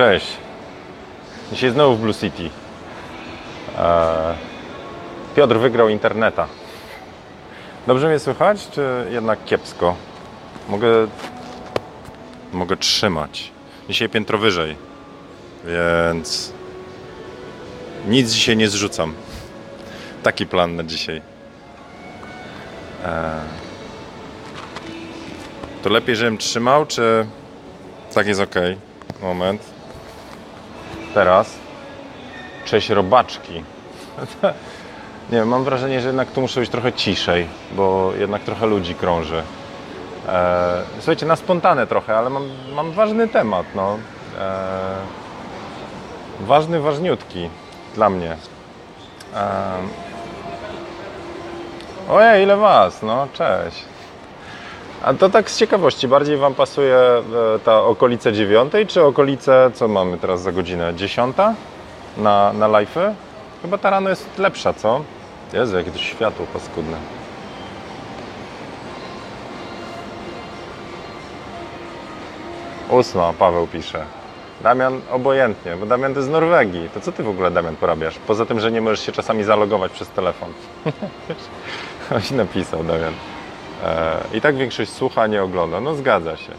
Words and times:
Cześć. 0.00 0.26
Dzisiaj 1.52 1.70
znowu 1.70 1.96
w 1.96 2.00
Blue 2.00 2.14
City. 2.14 2.42
Eee, 2.42 2.50
Piotr 5.36 5.58
wygrał 5.58 5.88
interneta. 5.88 6.46
Dobrze 7.86 8.08
mnie 8.08 8.18
słychać, 8.18 8.68
czy 8.70 9.06
jednak 9.10 9.44
kiepsko? 9.44 9.96
Mogę, 10.68 10.88
mogę 12.52 12.76
trzymać. 12.76 13.52
Dzisiaj 13.88 14.08
piętro 14.08 14.38
wyżej, 14.38 14.76
więc 15.64 16.52
nic 18.08 18.30
dzisiaj 18.30 18.56
nie 18.56 18.68
zrzucam. 18.68 19.14
Taki 20.22 20.46
plan 20.46 20.76
na 20.76 20.84
dzisiaj. 20.84 21.22
Eee, 23.04 23.12
to 25.82 25.90
lepiej, 25.90 26.16
żebym 26.16 26.38
trzymał, 26.38 26.86
czy 26.86 27.26
tak 28.14 28.26
jest 28.26 28.40
ok? 28.40 28.54
Moment. 29.22 29.69
Teraz. 31.14 31.58
Cześć 32.64 32.88
robaczki. 32.88 33.52
Nie 35.32 35.38
wiem, 35.38 35.48
mam 35.48 35.64
wrażenie, 35.64 36.00
że 36.00 36.06
jednak 36.06 36.30
tu 36.30 36.40
muszę 36.40 36.60
być 36.60 36.70
trochę 36.70 36.92
ciszej, 36.92 37.46
bo 37.72 38.12
jednak 38.18 38.42
trochę 38.42 38.66
ludzi 38.66 38.94
krąży. 38.94 39.42
Eee, 40.28 40.84
słuchajcie, 40.98 41.26
na 41.26 41.36
spontane 41.36 41.86
trochę, 41.86 42.16
ale 42.18 42.30
mam, 42.30 42.48
mam 42.74 42.92
ważny 42.92 43.28
temat, 43.28 43.66
no. 43.74 43.98
Eee, 44.40 44.46
ważny, 46.40 46.80
ważniutki 46.80 47.50
dla 47.94 48.10
mnie. 48.10 48.36
Eee, 49.34 49.88
ojej, 52.10 52.42
ile 52.42 52.56
was, 52.56 53.02
no, 53.02 53.28
cześć. 53.32 53.84
A 55.02 55.14
to 55.14 55.30
tak 55.30 55.50
z 55.50 55.58
ciekawości, 55.58 56.08
bardziej 56.08 56.36
Wam 56.36 56.54
pasuje 56.54 56.96
e, 56.96 57.22
ta 57.64 57.82
okolica 57.82 58.32
dziewiątej, 58.32 58.86
czy 58.86 59.04
okolice, 59.04 59.70
co 59.74 59.88
mamy 59.88 60.18
teraz 60.18 60.42
za 60.42 60.52
godzinę, 60.52 60.94
dziesiąta 60.94 61.54
na, 62.16 62.52
na 62.52 62.68
live'y? 62.68 63.14
Chyba 63.62 63.78
ta 63.78 63.90
rano 63.90 64.10
jest 64.10 64.38
lepsza, 64.38 64.72
co? 64.72 65.00
Jezu, 65.52 65.76
jakie 65.76 65.90
to 65.90 65.98
światło 65.98 66.46
paskudne. 66.52 66.96
Ósma, 72.90 73.32
Paweł 73.38 73.66
pisze. 73.66 74.04
Damian 74.62 75.00
obojętnie, 75.10 75.76
bo 75.76 75.86
Damian 75.86 76.14
to 76.14 76.22
z 76.22 76.28
Norwegii. 76.28 76.88
To 76.94 77.00
co 77.00 77.12
ty 77.12 77.22
w 77.22 77.28
ogóle, 77.28 77.50
Damian, 77.50 77.76
porabiasz? 77.76 78.18
Poza 78.26 78.46
tym, 78.46 78.60
że 78.60 78.70
nie 78.72 78.80
możesz 78.80 79.00
się 79.06 79.12
czasami 79.12 79.44
zalogować 79.44 79.92
przez 79.92 80.08
telefon. 80.08 80.52
Ktoś 82.06 82.30
napisał, 82.30 82.84
Damian. 82.84 83.14
E, 83.84 84.20
I 84.32 84.40
tak 84.40 84.56
większość 84.56 84.92
słucha, 84.92 85.26
nie 85.26 85.42
ogląda. 85.42 85.80
No 85.80 85.94
zgadza 85.94 86.36
się. 86.36 86.52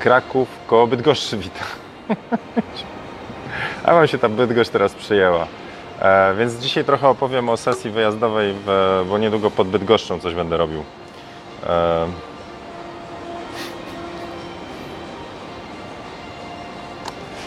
Kraków 0.00 0.48
koło 0.66 0.86
Bydgoszczy 0.86 1.36
wita. 1.36 1.64
A 3.84 3.94
wam 3.94 4.06
się 4.06 4.18
ta 4.18 4.28
Bydgoszcz 4.28 4.70
teraz 4.70 4.94
przyjęła. 4.94 5.46
E, 6.00 6.34
więc 6.34 6.54
dzisiaj 6.54 6.84
trochę 6.84 7.08
opowiem 7.08 7.48
o 7.48 7.56
sesji 7.56 7.90
wyjazdowej, 7.90 8.54
bo 9.08 9.18
niedługo 9.18 9.50
pod 9.50 9.68
Bydgoszczą 9.68 10.20
coś 10.20 10.34
będę 10.34 10.56
robił. 10.56 10.84
E, 11.66 12.06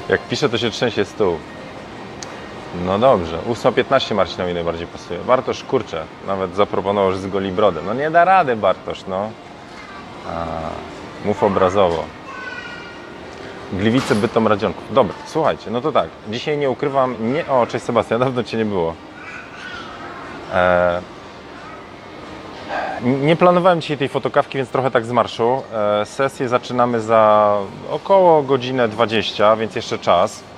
jak 0.09 0.21
piszę, 0.21 0.49
to 0.49 0.57
się 0.57 0.69
trzęsie 0.69 1.05
stół. 1.05 1.37
No 2.75 2.99
dobrze, 2.99 3.37
8.15 3.37 4.15
Marcinowi 4.15 4.53
najbardziej 4.53 4.87
pasuje. 4.87 5.19
Bartosz, 5.19 5.63
kurczę, 5.63 6.03
nawet 6.27 6.55
zaproponował, 6.55 7.11
że 7.11 7.17
zgoli 7.17 7.51
brodę. 7.51 7.81
No 7.85 7.93
nie 7.93 8.11
da 8.11 8.25
rady 8.25 8.55
Bartosz, 8.55 9.03
no. 9.07 9.29
A, 10.29 10.45
mów 11.25 11.43
obrazowo. 11.43 12.03
Gliwice, 13.73 14.15
Bytom, 14.15 14.47
Radzionków. 14.47 14.93
Dobra, 14.93 15.15
słuchajcie, 15.25 15.71
no 15.71 15.81
to 15.81 15.91
tak. 15.91 16.09
Dzisiaj 16.29 16.57
nie 16.57 16.69
ukrywam, 16.69 17.15
nie... 17.33 17.47
O, 17.47 17.67
cześć 17.67 17.85
Sebastian, 17.85 18.19
dawno 18.25 18.43
Cię 18.43 18.57
nie 18.57 18.65
było. 18.65 18.93
E... 20.53 21.01
Nie 23.03 23.35
planowałem 23.35 23.81
dzisiaj 23.81 23.97
tej 23.97 24.09
fotokawki, 24.09 24.57
więc 24.57 24.69
trochę 24.69 24.91
tak 24.91 25.05
z 25.05 25.11
marszu. 25.11 25.63
E... 25.73 26.05
Sesję 26.05 26.49
zaczynamy 26.49 26.99
za 26.99 27.57
około 27.89 28.43
godzinę 28.43 28.87
20, 28.87 29.55
więc 29.55 29.75
jeszcze 29.75 29.99
czas. 29.99 30.50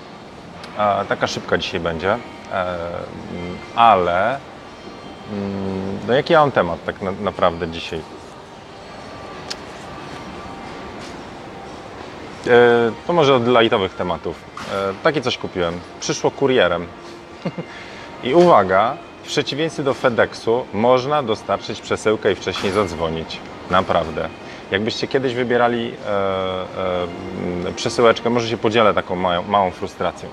Taka 1.10 1.28
szybka 1.28 1.58
dzisiaj 1.58 1.80
będzie. 1.80 2.18
E... 2.52 2.78
Ale... 3.76 4.40
Mm, 5.32 6.00
no 6.08 6.14
jaki 6.14 6.34
ja 6.34 6.40
mam 6.40 6.52
temat 6.52 6.86
tak 6.86 7.02
na, 7.02 7.12
naprawdę 7.12 7.68
dzisiaj? 7.68 8.02
E, 12.48 12.92
to 13.08 13.14
może 13.14 13.36
od 13.36 13.48
lightowych 13.48 13.94
tematów. 13.94 14.36
E, 14.74 14.94
takie 15.04 15.22
coś 15.22 15.38
kupiłem. 15.38 15.80
Przyszło 16.00 16.32
kurierem. 16.32 16.88
I 18.24 18.34
uwaga, 18.34 18.98
w 19.24 19.28
przeciwieństwie 19.28 19.84
do 19.84 19.94
FedExu 19.94 20.66
można 20.74 21.24
dostarczyć 21.24 21.82
przesyłkę 21.82 22.32
i 22.32 22.36
wcześniej 22.36 22.72
zadzwonić. 22.72 23.40
Naprawdę. 23.70 24.30
Jakbyście 24.72 25.08
kiedyś 25.08 25.34
wybierali 25.34 25.94
e, 26.08 26.10
e, 27.70 27.74
przesyłeczkę, 27.76 28.30
może 28.30 28.48
się 28.48 28.58
podzielę 28.58 28.94
taką 28.94 29.16
małą 29.48 29.72
frustracją. 29.72 30.30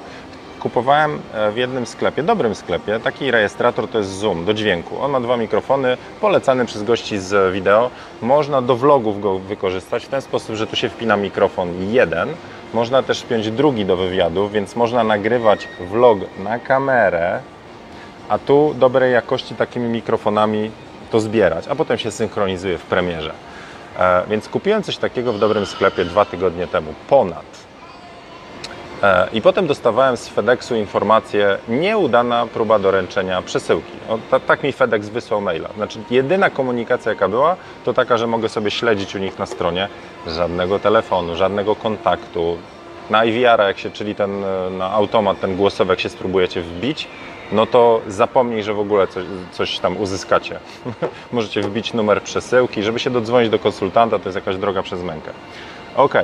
Kupowałem 0.60 1.21
w 1.53 1.56
jednym 1.56 1.87
sklepie, 1.87 2.22
dobrym 2.22 2.54
sklepie, 2.54 3.00
taki 3.00 3.31
rejestrator 3.31 3.88
to 3.88 3.98
jest 3.98 4.10
Zoom 4.10 4.44
do 4.44 4.54
dźwięku. 4.54 5.03
On 5.03 5.10
ma 5.10 5.21
dwa 5.21 5.37
mikrofony, 5.37 5.97
polecany 6.21 6.66
przez 6.66 6.82
gości 6.82 7.19
z 7.19 7.54
wideo. 7.54 7.91
Można 8.22 8.62
do 8.62 8.76
vlogów 8.76 9.20
go 9.20 9.38
wykorzystać 9.38 10.04
w 10.04 10.09
ten 10.09 10.22
sposób, 10.22 10.56
że 10.56 10.66
tu 10.66 10.76
się 10.76 10.88
wpina 10.88 11.16
mikrofon 11.16 11.93
jeden. 11.93 12.28
Można 12.75 13.03
też 13.03 13.20
wpiąć 13.20 13.50
drugi 13.50 13.84
do 13.84 13.97
wywiadów, 13.97 14.53
więc 14.53 14.76
można 14.76 15.04
nagrywać 15.04 15.69
vlog 15.81 16.19
na 16.38 16.59
kamerę, 16.59 17.41
a 18.28 18.38
tu 18.38 18.75
dobrej 18.78 19.12
jakości 19.12 19.54
takimi 19.54 19.88
mikrofonami 19.88 20.70
to 21.10 21.20
zbierać, 21.20 21.69
a 21.69 21.75
potem 21.75 21.99
się 21.99 22.10
synchronizuje 22.10 22.78
w 22.78 22.82
premierze. 22.82 23.32
E, 23.99 24.22
więc 24.31 24.49
kupiłem 24.49 24.82
coś 24.82 24.97
takiego 24.97 25.32
w 25.32 25.38
dobrym 25.38 25.66
sklepie 25.66 26.04
dwa 26.04 26.25
tygodnie 26.25 26.66
temu, 26.66 26.94
ponad. 27.09 27.69
E, 29.03 29.28
I 29.33 29.43
potem 29.43 29.66
dostawałem 29.66 30.16
z 30.16 30.28
FedExu 30.28 30.75
informację, 30.75 31.59
nieudana 31.69 32.47
próba 32.47 32.78
doręczenia 32.78 33.43
przesyłki. 33.43 33.93
O, 34.09 34.19
ta, 34.31 34.41
tak 34.41 34.62
mi 34.62 34.72
FedEx 34.72 35.09
wysłał 35.09 35.41
maila. 35.41 35.69
Znaczy, 35.77 35.99
jedyna 36.11 36.50
komunikacja, 36.50 37.12
jaka 37.12 37.28
była, 37.28 37.56
to 37.84 37.93
taka, 37.93 38.16
że 38.16 38.27
mogę 38.27 38.49
sobie 38.49 38.71
śledzić 38.71 39.15
u 39.15 39.19
nich 39.19 39.38
na 39.38 39.47
stronie. 39.47 39.88
Żadnego 40.27 40.78
telefonu, 40.78 41.37
żadnego 41.37 41.77
kontaktu. 41.77 42.59
Na 43.11 43.25
IVR, 43.25 43.61
jak 43.61 43.78
się, 43.78 43.91
czyli 43.91 44.15
ten 44.15 44.44
e, 44.44 44.71
na 44.71 44.91
automat, 44.91 45.41
ten 45.41 45.56
głosowy, 45.56 45.93
jak 45.93 46.00
się 46.00 46.09
spróbujecie 46.09 46.62
wbić, 46.62 47.09
no 47.53 47.67
to 47.67 48.00
zapomnij, 48.09 48.62
że 48.62 48.75
w 48.75 48.81
ogóle 48.81 49.06
coś, 49.06 49.25
coś 49.53 49.78
tam 49.78 49.97
uzyskacie. 49.97 50.61
Możecie 51.32 51.62
wbić 51.62 51.94
numer 51.94 52.22
przesyłki, 52.22 52.82
żeby 52.82 52.99
się 52.99 53.11
dodzwonić 53.11 53.50
do 53.50 53.59
konsultanta, 53.59 54.19
to 54.19 54.25
jest 54.25 54.37
jakaś 54.37 54.56
droga 54.56 54.82
przez 54.82 55.03
mękę. 55.03 55.31
Ok. 55.97 56.15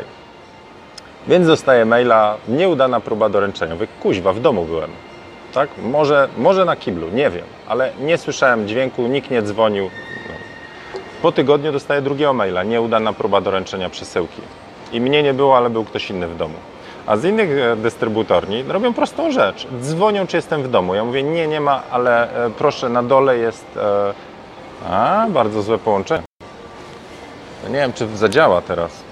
Więc 1.29 1.47
dostaję 1.47 1.85
maila, 1.85 2.37
nieudana 2.49 3.01
próba 3.01 3.29
doręczenia. 3.29 3.75
Mówię, 3.75 3.87
kuźwa, 4.03 4.33
w 4.33 4.41
domu 4.41 4.65
byłem. 4.65 4.91
Tak? 5.55 5.69
Może, 5.83 6.29
może 6.39 6.65
na 6.65 6.77
kiblu, 6.77 7.09
nie 7.09 7.31
wiem, 7.31 7.45
ale 7.69 7.93
nie 8.01 8.19
słyszałem 8.19 8.69
dźwięku, 8.69 9.03
nikt 9.03 9.31
nie 9.31 9.43
dzwonił. 9.43 9.91
No. 10.29 10.35
Po 11.23 11.33
tygodniu 11.33 11.73
dostaję 11.73 12.03
drugiego 12.03 12.33
maila, 12.33 12.63
nieudana 12.63 13.13
próba 13.13 13.41
doręczenia 13.41 13.91
przesyłki. 13.91 14.43
I 14.93 15.01
mnie 15.01 15.23
nie 15.23 15.35
było, 15.35 15.57
ale 15.57 15.71
był 15.71 15.85
ktoś 15.85 16.11
inny 16.11 16.29
w 16.29 16.37
domu. 16.37 16.55
A 17.07 17.17
z 17.17 17.25
innych 17.25 17.51
e, 17.51 17.77
dystrybutorni 17.77 18.63
robią 18.63 18.95
prostą 18.95 19.31
rzecz. 19.33 19.67
Dzwonią, 19.81 20.27
czy 20.27 20.37
jestem 20.37 20.63
w 20.63 20.71
domu. 20.71 20.95
Ja 20.95 21.05
mówię, 21.05 21.23
nie, 21.23 21.47
nie 21.47 21.61
ma, 21.61 21.83
ale 21.91 22.45
e, 22.47 22.51
proszę, 22.51 22.89
na 22.89 23.03
dole 23.03 23.39
jest... 23.39 23.67
E... 23.77 24.15
A, 24.91 25.27
bardzo 25.29 25.63
złe 25.63 25.79
połączenie. 25.79 26.25
No 27.65 27.69
nie 27.69 27.79
wiem, 27.79 27.93
czy 27.93 28.17
zadziała 28.17 28.61
teraz. 28.61 29.03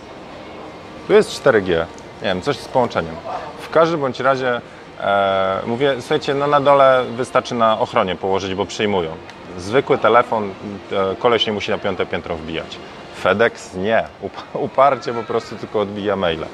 Tu 1.07 1.13
jest 1.13 1.45
4G. 1.45 1.85
Nie 2.25 2.31
wiem, 2.31 2.43
coś 2.43 2.57
z 2.57 2.69
połączeniem. 2.69 3.15
W 3.61 3.71
każdym 3.71 4.01
bądź 4.01 4.21
razie 4.21 4.61
e, 5.01 5.61
mówię, 5.67 5.95
słuchajcie, 6.01 6.35
no 6.35 6.47
na 6.47 6.61
dole 6.61 7.05
wystarczy 7.17 7.55
na 7.55 7.81
ochronie 7.81 8.17
położyć, 8.17 8.55
bo 8.55 8.67
przyjmują. 8.67 9.11
Zwykły 9.59 9.99
telefon, 9.99 10.51
e, 10.93 11.17
koleś 11.17 11.47
nie 11.47 11.53
musi 11.53 11.71
na 11.71 11.79
piąte 11.79 12.07
piętro 12.07 12.37
wbijać. 12.37 12.79
FedEx 13.17 13.75
nie. 13.75 14.05
Uparcie 14.55 15.13
po 15.13 15.23
prostu 15.23 15.57
tylko 15.57 15.81
odbija 15.81 16.17
maile. 16.17 16.47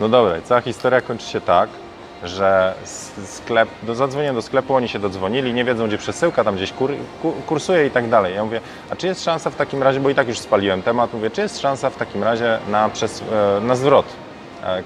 No 0.00 0.08
dobra, 0.08 0.34
cała 0.44 0.60
historia 0.60 1.00
kończy 1.00 1.26
się 1.26 1.40
tak, 1.40 1.68
że 2.24 2.74
sklep, 3.24 3.68
do, 3.82 3.94
zadzwoniłem 3.94 4.34
do 4.34 4.42
sklepu, 4.42 4.74
oni 4.74 4.88
się 4.88 4.98
dodzwonili, 4.98 5.54
nie 5.54 5.64
wiedzą 5.64 5.86
gdzie 5.86 5.98
przesyłka, 5.98 6.44
tam 6.44 6.56
gdzieś 6.56 6.72
kur, 6.72 6.92
kursuje 7.46 7.86
i 7.86 7.90
tak 7.90 8.08
dalej. 8.08 8.34
Ja 8.34 8.44
mówię, 8.44 8.60
a 8.90 8.96
czy 8.96 9.06
jest 9.06 9.24
szansa 9.24 9.50
w 9.50 9.56
takim 9.56 9.82
razie, 9.82 10.00
bo 10.00 10.10
i 10.10 10.14
tak 10.14 10.28
już 10.28 10.38
spaliłem 10.38 10.82
temat, 10.82 11.14
mówię, 11.14 11.30
czy 11.30 11.40
jest 11.40 11.60
szansa 11.60 11.90
w 11.90 11.96
takim 11.96 12.24
razie 12.24 12.58
na, 12.68 12.86
e, 12.86 13.60
na 13.60 13.76
zwrot 13.76 14.06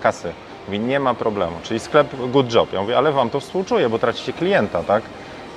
kasy? 0.00 0.32
Mówi, 0.66 0.80
nie 0.80 1.00
ma 1.00 1.14
problemu, 1.14 1.56
czyli 1.62 1.80
sklep 1.80 2.16
good 2.30 2.54
job. 2.54 2.72
Ja 2.72 2.80
mówię, 2.80 2.98
ale 2.98 3.12
wam 3.12 3.30
to 3.30 3.40
współczuję, 3.40 3.88
bo 3.88 3.98
tracicie 3.98 4.32
klienta, 4.32 4.82
tak? 4.82 5.02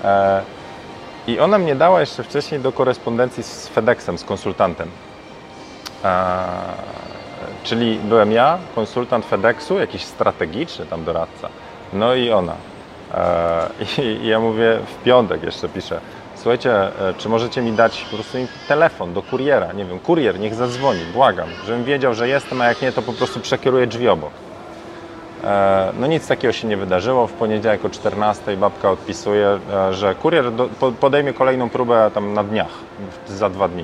E, 0.03 0.41
I 1.27 1.39
ona 1.39 1.57
mnie 1.57 1.75
dała 1.75 1.99
jeszcze 1.99 2.23
wcześniej 2.23 2.59
do 2.59 2.71
korespondencji 2.71 3.43
z 3.43 3.67
FedExem, 3.67 4.17
z 4.17 4.23
konsultantem 4.23 4.87
Czyli 7.63 7.99
byłem 8.03 8.31
ja, 8.31 8.57
konsultant 8.75 9.25
FedExu, 9.25 9.79
jakiś 9.79 10.03
strategiczny 10.03 10.85
tam 10.85 11.03
doradca, 11.03 11.49
no 11.93 12.15
i 12.15 12.31
ona. 12.31 12.53
E, 13.13 13.69
I 14.21 14.27
ja 14.27 14.39
mówię, 14.39 14.79
w 14.85 15.03
piątek 15.03 15.43
jeszcze 15.43 15.69
piszę, 15.69 15.99
słuchajcie, 16.45 16.73
e, 16.73 17.13
czy 17.17 17.29
możecie 17.29 17.61
mi 17.61 17.71
dać 17.71 18.01
po 18.11 18.15
prostu 18.15 18.37
telefon 18.67 19.13
do 19.13 19.21
kuriera, 19.21 19.73
nie 19.73 19.85
wiem, 19.85 19.99
kurier 19.99 20.39
niech 20.39 20.55
zadzwoni, 20.55 20.99
błagam, 21.13 21.49
żebym 21.65 21.83
wiedział, 21.83 22.13
że 22.13 22.27
jestem, 22.27 22.61
a 22.61 22.65
jak 22.65 22.81
nie, 22.81 22.91
to 22.91 23.01
po 23.01 23.13
prostu 23.13 23.39
przekieruję 23.39 23.87
drzwi 23.87 24.09
obok. 24.09 24.31
E, 25.43 25.91
No 25.99 26.07
nic 26.07 26.27
takiego 26.27 26.53
się 26.53 26.67
nie 26.67 26.77
wydarzyło. 26.77 27.27
W 27.27 27.33
poniedziałek 27.33 27.85
o 27.85 27.89
14 27.89 28.57
babka 28.57 28.91
odpisuje, 28.91 29.59
e, 29.73 29.93
że 29.93 30.15
kurier 30.15 30.45
podejmie 30.99 31.33
kolejną 31.33 31.69
próbę 31.69 32.11
tam 32.13 32.33
na 32.33 32.43
dniach, 32.43 32.71
za 33.27 33.49
dwa 33.49 33.67
dni. 33.67 33.83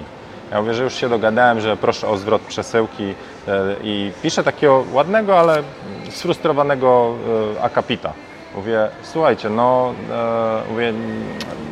Ja 0.51 0.61
mówię, 0.61 0.73
że 0.73 0.83
już 0.83 0.93
się 0.93 1.09
dogadałem, 1.09 1.61
że 1.61 1.77
proszę 1.77 2.07
o 2.07 2.17
zwrot 2.17 2.41
przesyłki 2.41 3.13
i 3.83 4.11
piszę 4.21 4.43
takiego 4.43 4.83
ładnego, 4.93 5.39
ale 5.39 5.63
sfrustrowanego 6.09 7.15
akapita. 7.61 8.13
Mówię, 8.55 8.89
słuchajcie, 9.03 9.49
no 9.49 9.93
e, 10.11 10.61
mówię, 10.71 10.93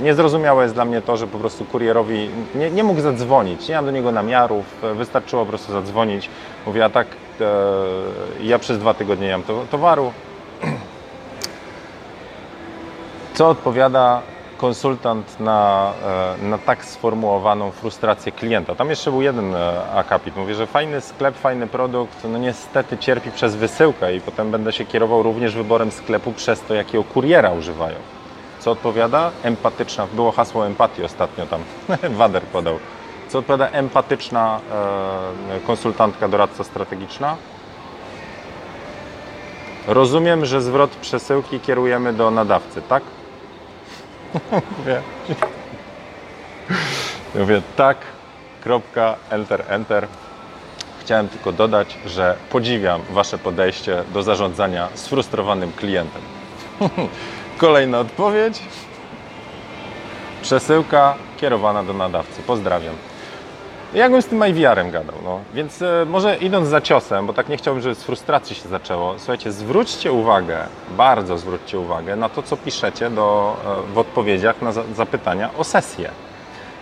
niezrozumiałe 0.01 0.63
jest 0.63 0.75
dla 0.75 0.85
mnie 0.85 1.01
to, 1.01 1.17
że 1.17 1.27
po 1.27 1.37
prostu 1.37 1.65
kurierowi 1.65 2.29
nie, 2.55 2.71
nie 2.71 2.83
mógł 2.83 3.01
zadzwonić, 3.01 3.67
nie 3.67 3.75
mam 3.75 3.85
do 3.85 3.91
niego 3.91 4.11
namiarów, 4.11 4.65
e, 4.83 4.93
wystarczyło 4.93 5.45
po 5.45 5.49
prostu 5.49 5.71
zadzwonić. 5.71 6.29
Mówię, 6.65 6.85
a 6.85 6.89
tak 6.89 7.07
e, 7.41 7.45
ja 8.41 8.59
przez 8.59 8.79
dwa 8.79 8.93
tygodnie 8.93 9.27
nie 9.27 9.33
mam 9.33 9.43
to, 9.43 9.65
towaru. 9.71 10.13
Co 13.33 13.49
odpowiada 13.49 14.21
konsultant 14.59 15.39
na, 15.39 15.93
e, 16.41 16.43
na 16.43 16.57
tak 16.57 16.85
sformułowaną 16.85 17.71
frustrację 17.71 18.31
klienta? 18.31 18.75
Tam 18.75 18.89
jeszcze 18.89 19.11
był 19.11 19.21
jeden 19.21 19.55
e, 19.55 19.91
akapit. 19.91 20.35
Mówi, 20.35 20.53
że 20.53 20.67
fajny 20.67 21.01
sklep, 21.01 21.35
fajny 21.35 21.67
produkt, 21.67 22.23
no 22.23 22.37
niestety 22.37 22.97
cierpi 22.97 23.31
przez 23.31 23.55
wysyłkę 23.55 24.15
i 24.15 24.21
potem 24.21 24.51
będę 24.51 24.73
się 24.73 24.85
kierował 24.85 25.23
również 25.23 25.55
wyborem 25.55 25.91
sklepu 25.91 26.31
przez 26.31 26.61
to, 26.61 26.73
jakiego 26.73 27.03
kuriera 27.03 27.51
używają. 27.51 27.95
Co 28.59 28.71
odpowiada? 28.71 29.31
Empatyczna. 29.43 30.07
Było 30.13 30.31
hasło 30.31 30.67
empatii 30.67 31.03
ostatnio 31.03 31.45
tam. 31.45 31.61
Wader 32.19 32.43
podał. 32.43 32.79
Co 33.27 33.39
odpowiada 33.39 33.69
empatyczna 33.69 34.59
e, 35.55 35.59
konsultantka, 35.59 36.27
doradca 36.27 36.63
strategiczna? 36.63 37.35
Rozumiem, 39.87 40.45
że 40.45 40.61
zwrot 40.61 40.89
przesyłki 40.89 41.59
kierujemy 41.59 42.13
do 42.13 42.31
nadawcy, 42.31 42.81
tak? 42.81 43.03
Mówię. 44.77 45.01
Ja 47.35 47.41
Mówię 47.41 47.61
tak, 47.75 47.97
kropka, 48.63 49.15
enter, 49.29 49.63
enter. 49.69 50.07
Chciałem 51.01 51.29
tylko 51.29 51.51
dodać, 51.51 51.97
że 52.05 52.35
podziwiam 52.49 53.01
Wasze 53.09 53.37
podejście 53.37 54.03
do 54.13 54.23
zarządzania 54.23 54.87
sfrustrowanym 54.93 55.71
klientem. 55.71 56.21
Kolejna 57.57 57.99
odpowiedź. 57.99 58.61
Przesyłka 60.41 61.15
kierowana 61.37 61.83
do 61.83 61.93
nadawcy. 61.93 62.41
Pozdrawiam. 62.41 62.95
Jakbym 63.93 64.21
z 64.21 64.25
tym 64.25 64.47
IVR-em 64.47 64.91
gadał, 64.91 65.15
no. 65.23 65.39
Więc 65.53 65.81
e, 65.81 66.05
może 66.09 66.37
idąc 66.37 66.67
za 66.67 66.81
ciosem, 66.81 67.27
bo 67.27 67.33
tak 67.33 67.49
nie 67.49 67.57
chciałbym, 67.57 67.83
żeby 67.83 67.95
z 67.95 68.03
frustracji 68.03 68.55
się 68.55 68.69
zaczęło. 68.69 69.13
Słuchajcie, 69.17 69.51
zwróćcie 69.51 70.11
uwagę, 70.11 70.57
bardzo 70.97 71.37
zwróćcie 71.37 71.79
uwagę 71.79 72.15
na 72.15 72.29
to, 72.29 72.43
co 72.43 72.57
piszecie 72.57 73.09
do, 73.09 73.57
e, 73.89 73.93
w 73.93 73.97
odpowiedziach 73.97 74.61
na 74.61 74.71
za, 74.71 74.83
zapytania 74.95 75.49
o 75.57 75.63
sesję. 75.63 76.11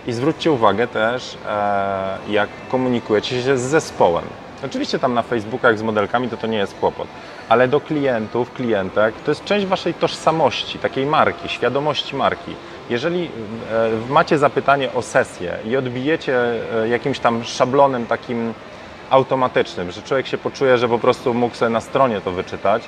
I 0.06 0.12
zwróćcie 0.12 0.52
uwagę 0.52 0.88
też, 0.88 1.38
e, 1.48 2.18
jak 2.28 2.48
komunikujecie 2.70 3.42
się 3.42 3.58
z 3.58 3.60
zespołem. 3.60 4.24
Oczywiście 4.64 4.98
tam 4.98 5.14
na 5.14 5.22
Facebookach 5.22 5.78
z 5.78 5.82
modelkami 5.82 6.28
to 6.28 6.36
to 6.36 6.46
nie 6.46 6.58
jest 6.58 6.74
kłopot, 6.74 7.08
ale 7.48 7.68
do 7.68 7.80
klientów, 7.80 8.52
klientek 8.52 9.14
to 9.24 9.30
jest 9.30 9.44
część 9.44 9.66
waszej 9.66 9.94
tożsamości, 9.94 10.78
takiej 10.78 11.06
marki, 11.06 11.48
świadomości 11.48 12.16
marki. 12.16 12.54
Jeżeli 12.90 13.24
e, 13.24 13.30
macie 14.08 14.38
zapytanie 14.38 14.92
o 14.92 15.02
sesję 15.02 15.58
i 15.64 15.76
odbijecie 15.76 16.36
e, 16.82 16.88
jakimś 16.88 17.18
tam 17.18 17.44
szablonem 17.44 18.06
takim 18.06 18.54
automatycznym, 19.10 19.90
że 19.90 20.02
człowiek 20.02 20.26
się 20.26 20.38
poczuje, 20.38 20.78
że 20.78 20.88
po 20.88 20.98
prostu 20.98 21.34
mógł 21.34 21.54
sobie 21.54 21.70
na 21.70 21.80
stronie 21.80 22.20
to 22.20 22.32
wyczytać 22.32 22.82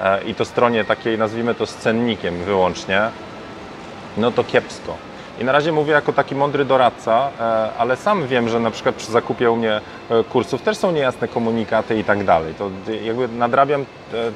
e, 0.00 0.24
i 0.24 0.34
to 0.34 0.44
stronie 0.44 0.84
takiej, 0.84 1.18
nazwijmy 1.18 1.54
to, 1.54 1.66
z 1.66 1.74
cennikiem 1.74 2.34
wyłącznie, 2.44 3.00
no 4.16 4.30
to 4.30 4.44
kiepsko. 4.44 4.96
I 5.40 5.44
na 5.44 5.52
razie 5.52 5.72
mówię 5.72 5.92
jako 5.92 6.12
taki 6.12 6.34
mądry 6.34 6.64
doradca, 6.64 7.30
e, 7.40 7.70
ale 7.78 7.96
sam 7.96 8.26
wiem, 8.26 8.48
że 8.48 8.60
na 8.60 8.70
przykład 8.70 8.94
przy 8.94 9.12
zakupie 9.12 9.50
u 9.50 9.56
mnie 9.56 9.80
e, 10.10 10.24
kursów 10.24 10.62
też 10.62 10.76
są 10.76 10.92
niejasne 10.92 11.28
komunikaty 11.28 11.98
i 11.98 12.04
tak 12.04 12.24
dalej. 12.24 12.54
To 12.54 12.70
jakby 13.02 13.28
nadrabiam 13.28 13.80
e, 13.80 13.84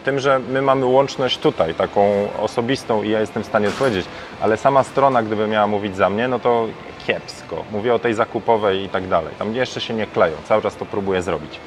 tym, 0.05 0.19
że 0.19 0.39
my 0.39 0.63
mamy 0.63 0.87
łączność 0.87 1.39
tutaj, 1.39 1.75
taką 1.75 2.29
osobistą 2.41 3.03
i 3.03 3.11
ja 3.11 3.21
jestem 3.21 3.43
w 3.43 3.47
stanie 3.47 3.69
odpowiedzieć, 3.69 4.07
ale 4.41 4.57
sama 4.57 4.83
strona, 4.83 5.23
gdyby 5.23 5.47
miała 5.47 5.67
mówić 5.67 5.97
za 5.97 6.11
mnie, 6.11 6.29
no 6.29 6.39
to 6.39 6.67
kiepsko. 7.07 7.65
Mówię 7.73 7.95
o 7.95 7.99
tej 7.99 8.15
zakupowej 8.15 8.85
i 8.85 8.89
tak 8.89 9.09
dalej. 9.09 9.35
Tam 9.39 9.55
jeszcze 9.55 9.81
się 9.81 9.95
nie 9.95 10.07
kleją, 10.07 10.37
cały 10.45 10.63
czas 10.63 10.77
to 10.77 10.87
próbuję 10.87 11.23
zrobić. 11.23 11.61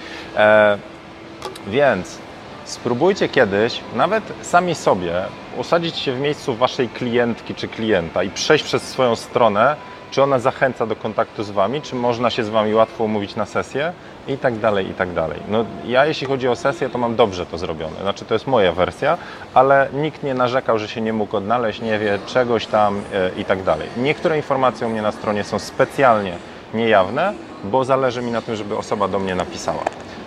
Więc 1.68 2.18
spróbujcie 2.66 3.30
kiedyś, 3.30 3.82
nawet 3.96 4.24
sami 4.42 4.76
sobie, 4.76 5.14
usadzić 5.58 5.98
się 5.98 6.12
w 6.14 6.20
miejscu 6.20 6.56
waszej 6.56 6.90
klientki 6.90 7.56
czy 7.56 7.68
klienta 7.68 8.24
i 8.24 8.30
przejść 8.30 8.64
przez 8.64 8.84
swoją 8.84 9.16
stronę, 9.16 9.76
czy 10.12 10.24
ona 10.24 10.40
zachęca 10.40 10.86
do 10.86 10.96
kontaktu 10.96 11.44
z 11.44 11.52
wami, 11.52 11.82
czy 11.82 11.96
można 11.96 12.30
się 12.30 12.44
z 12.44 12.50
wami 12.50 12.74
łatwo 12.74 13.04
umówić 13.04 13.36
na 13.36 13.46
sesję 13.46 13.94
i 14.28 14.38
tak 14.38 14.60
dalej, 14.60 14.90
i 14.90 14.94
tak 14.94 15.14
dalej. 15.14 15.40
No, 15.48 15.66
ja 15.86 16.06
jeśli 16.06 16.28
chodzi 16.28 16.48
o 16.48 16.56
sesję, 16.56 16.90
to 16.90 16.98
mam 16.98 17.16
dobrze 17.16 17.46
to 17.46 17.58
zrobione. 17.58 17.96
Znaczy 18.02 18.26
to 18.26 18.34
jest 18.34 18.48
moja 18.48 18.72
wersja, 18.72 19.18
ale 19.54 19.90
nikt 19.94 20.24
nie 20.24 20.34
narzekał, 20.34 20.80
że 20.80 20.88
się 20.88 21.02
nie 21.02 21.14
mógł 21.14 21.38
odnaleźć, 21.38 21.82
nie 21.82 22.00
wie 22.00 22.20
czegoś 22.26 22.66
tam 22.66 23.02
e, 23.14 23.32
i 23.38 23.46
tak 23.46 23.64
dalej. 23.64 23.90
Niektóre 23.98 24.38
informacje 24.38 24.88
u 24.88 24.90
mnie 24.90 25.02
na 25.02 25.12
stronie 25.12 25.44
są 25.44 25.60
specjalnie 25.60 26.38
niejawne, 26.74 27.34
bo 27.64 27.86
zależy 27.86 28.22
mi 28.22 28.32
na 28.32 28.42
tym, 28.42 28.56
żeby 28.56 28.78
osoba 28.78 29.08
do 29.08 29.20
mnie 29.20 29.36
napisała 29.36 29.84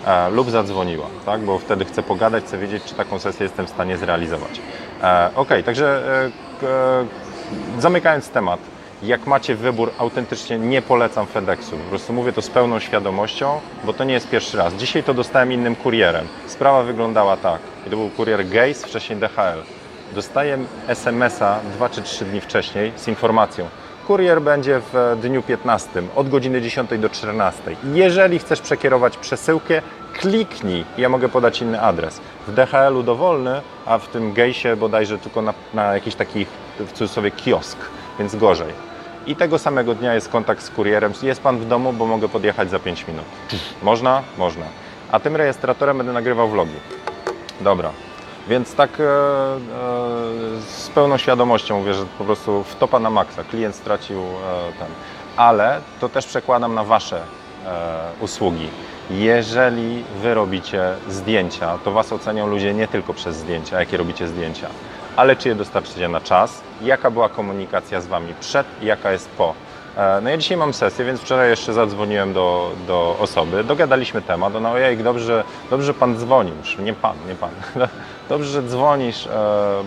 e, 0.06 0.30
lub 0.30 0.50
zadzwoniła, 0.50 1.06
tak? 1.26 1.40
bo 1.40 1.58
wtedy 1.58 1.84
chcę 1.84 2.02
pogadać, 2.02 2.44
chcę 2.44 2.58
wiedzieć, 2.58 2.84
czy 2.84 2.94
taką 2.94 3.18
sesję 3.18 3.44
jestem 3.44 3.66
w 3.66 3.70
stanie 3.70 3.96
zrealizować. 3.96 4.60
E, 5.02 5.30
ok, 5.34 5.48
także 5.64 6.02
e, 6.62 6.66
e, 6.66 7.06
zamykając 7.78 8.28
temat, 8.28 8.60
jak 9.02 9.26
macie 9.26 9.54
wybór, 9.54 9.92
autentycznie 9.98 10.58
nie 10.58 10.82
polecam 10.82 11.26
FedExu. 11.26 11.76
Po 11.76 11.88
prostu 11.88 12.12
mówię 12.12 12.32
to 12.32 12.42
z 12.42 12.50
pełną 12.50 12.78
świadomością, 12.78 13.60
bo 13.84 13.92
to 13.92 14.04
nie 14.04 14.14
jest 14.14 14.30
pierwszy 14.30 14.56
raz. 14.56 14.74
Dzisiaj 14.74 15.02
to 15.02 15.14
dostałem 15.14 15.52
innym 15.52 15.76
kurierem. 15.76 16.26
Sprawa 16.46 16.82
wyglądała 16.82 17.36
tak. 17.36 17.60
I 17.86 17.90
to 17.90 17.96
był 17.96 18.10
kurier 18.10 18.48
Gaze, 18.48 18.86
wcześniej 18.86 19.18
DHL. 19.18 19.62
Dostaję 20.14 20.58
SMS-a 20.88 21.60
2 21.74 21.88
czy 21.88 22.02
3 22.02 22.24
dni 22.24 22.40
wcześniej 22.40 22.92
z 22.96 23.08
informacją. 23.08 23.68
Kurier 24.06 24.42
będzie 24.42 24.80
w 24.92 25.18
dniu 25.22 25.42
15 25.42 26.02
od 26.16 26.28
godziny 26.28 26.62
10 26.62 26.90
do 26.98 27.08
14. 27.08 27.76
Jeżeli 27.94 28.38
chcesz 28.38 28.60
przekierować 28.60 29.16
przesyłkę, 29.16 29.82
kliknij. 30.12 30.84
Ja 30.98 31.08
mogę 31.08 31.28
podać 31.28 31.62
inny 31.62 31.80
adres. 31.80 32.20
W 32.46 32.54
DHL-u 32.54 33.02
dowolny, 33.02 33.60
a 33.86 33.98
w 33.98 34.08
tym 34.08 34.32
Gejsie 34.32 34.76
bodajże 34.76 35.18
tylko 35.18 35.42
na, 35.42 35.54
na 35.74 35.94
jakiś 35.94 36.14
taki 36.14 36.46
w 36.80 36.92
cudzysłowie 36.92 37.30
kiosk, 37.30 37.78
więc 38.18 38.36
gorzej. 38.36 38.72
I 39.26 39.36
tego 39.36 39.58
samego 39.58 39.94
dnia 39.94 40.14
jest 40.14 40.28
kontakt 40.28 40.62
z 40.62 40.70
kurierem. 40.70 41.12
Jest 41.22 41.42
pan 41.42 41.58
w 41.58 41.68
domu, 41.68 41.92
bo 41.92 42.06
mogę 42.06 42.28
podjechać 42.28 42.70
za 42.70 42.78
5 42.78 43.08
minut. 43.08 43.24
Można? 43.82 44.22
Można. 44.38 44.64
A 45.12 45.20
tym 45.20 45.36
rejestratorem 45.36 45.98
będę 45.98 46.12
nagrywał 46.12 46.48
vlogi. 46.48 46.76
Dobra. 47.60 47.90
Więc 48.48 48.74
tak 48.74 49.00
e, 49.00 49.04
e, 49.04 49.08
z 50.68 50.90
pełną 50.94 51.18
świadomością 51.18 51.78
mówię, 51.78 51.94
że 51.94 52.04
po 52.18 52.24
prostu 52.24 52.64
wtopa 52.64 52.98
na 52.98 53.10
maksa. 53.10 53.44
Klient 53.44 53.74
stracił 53.74 54.20
e, 54.20 54.24
ten. 54.78 54.88
Ale 55.36 55.80
to 56.00 56.08
też 56.08 56.26
przekładam 56.26 56.74
na 56.74 56.84
Wasze 56.84 57.20
usługi. 58.20 58.68
Jeżeli 59.10 60.04
Wy 60.22 60.34
robicie 60.34 60.92
zdjęcia, 61.08 61.78
to 61.84 61.92
Was 61.92 62.12
ocenią 62.12 62.46
ludzie 62.46 62.74
nie 62.74 62.88
tylko 62.88 63.14
przez 63.14 63.36
zdjęcia, 63.36 63.80
jakie 63.80 63.96
robicie 63.96 64.28
zdjęcia, 64.28 64.68
ale 65.16 65.36
czy 65.36 65.48
je 65.48 65.54
dostarczycie 65.54 66.08
na 66.08 66.20
czas, 66.20 66.60
jaka 66.82 67.10
była 67.10 67.28
komunikacja 67.28 68.00
z 68.00 68.06
Wami 68.06 68.34
przed 68.40 68.66
i 68.82 68.86
jaka 68.86 69.12
jest 69.12 69.28
po. 69.28 69.54
No 70.22 70.30
ja 70.30 70.36
dzisiaj 70.36 70.56
mam 70.56 70.74
sesję, 70.74 71.04
więc 71.04 71.20
wczoraj 71.20 71.50
jeszcze 71.50 71.72
zadzwoniłem 71.72 72.32
do, 72.32 72.70
do 72.86 73.16
osoby, 73.20 73.64
dogadaliśmy 73.64 74.22
temat, 74.22 74.56
ona 74.56 74.70
ojej, 74.70 74.98
dobrze, 74.98 75.44
dobrze 75.70 75.94
Pan 75.94 76.16
dzwonił, 76.16 76.54
nie 76.78 76.92
Pan, 76.92 77.16
nie 77.28 77.34
Pan, 77.34 77.50
dobrze, 78.28 78.50
że 78.50 78.62
dzwonisz, 78.62 79.26
e, 79.26 79.30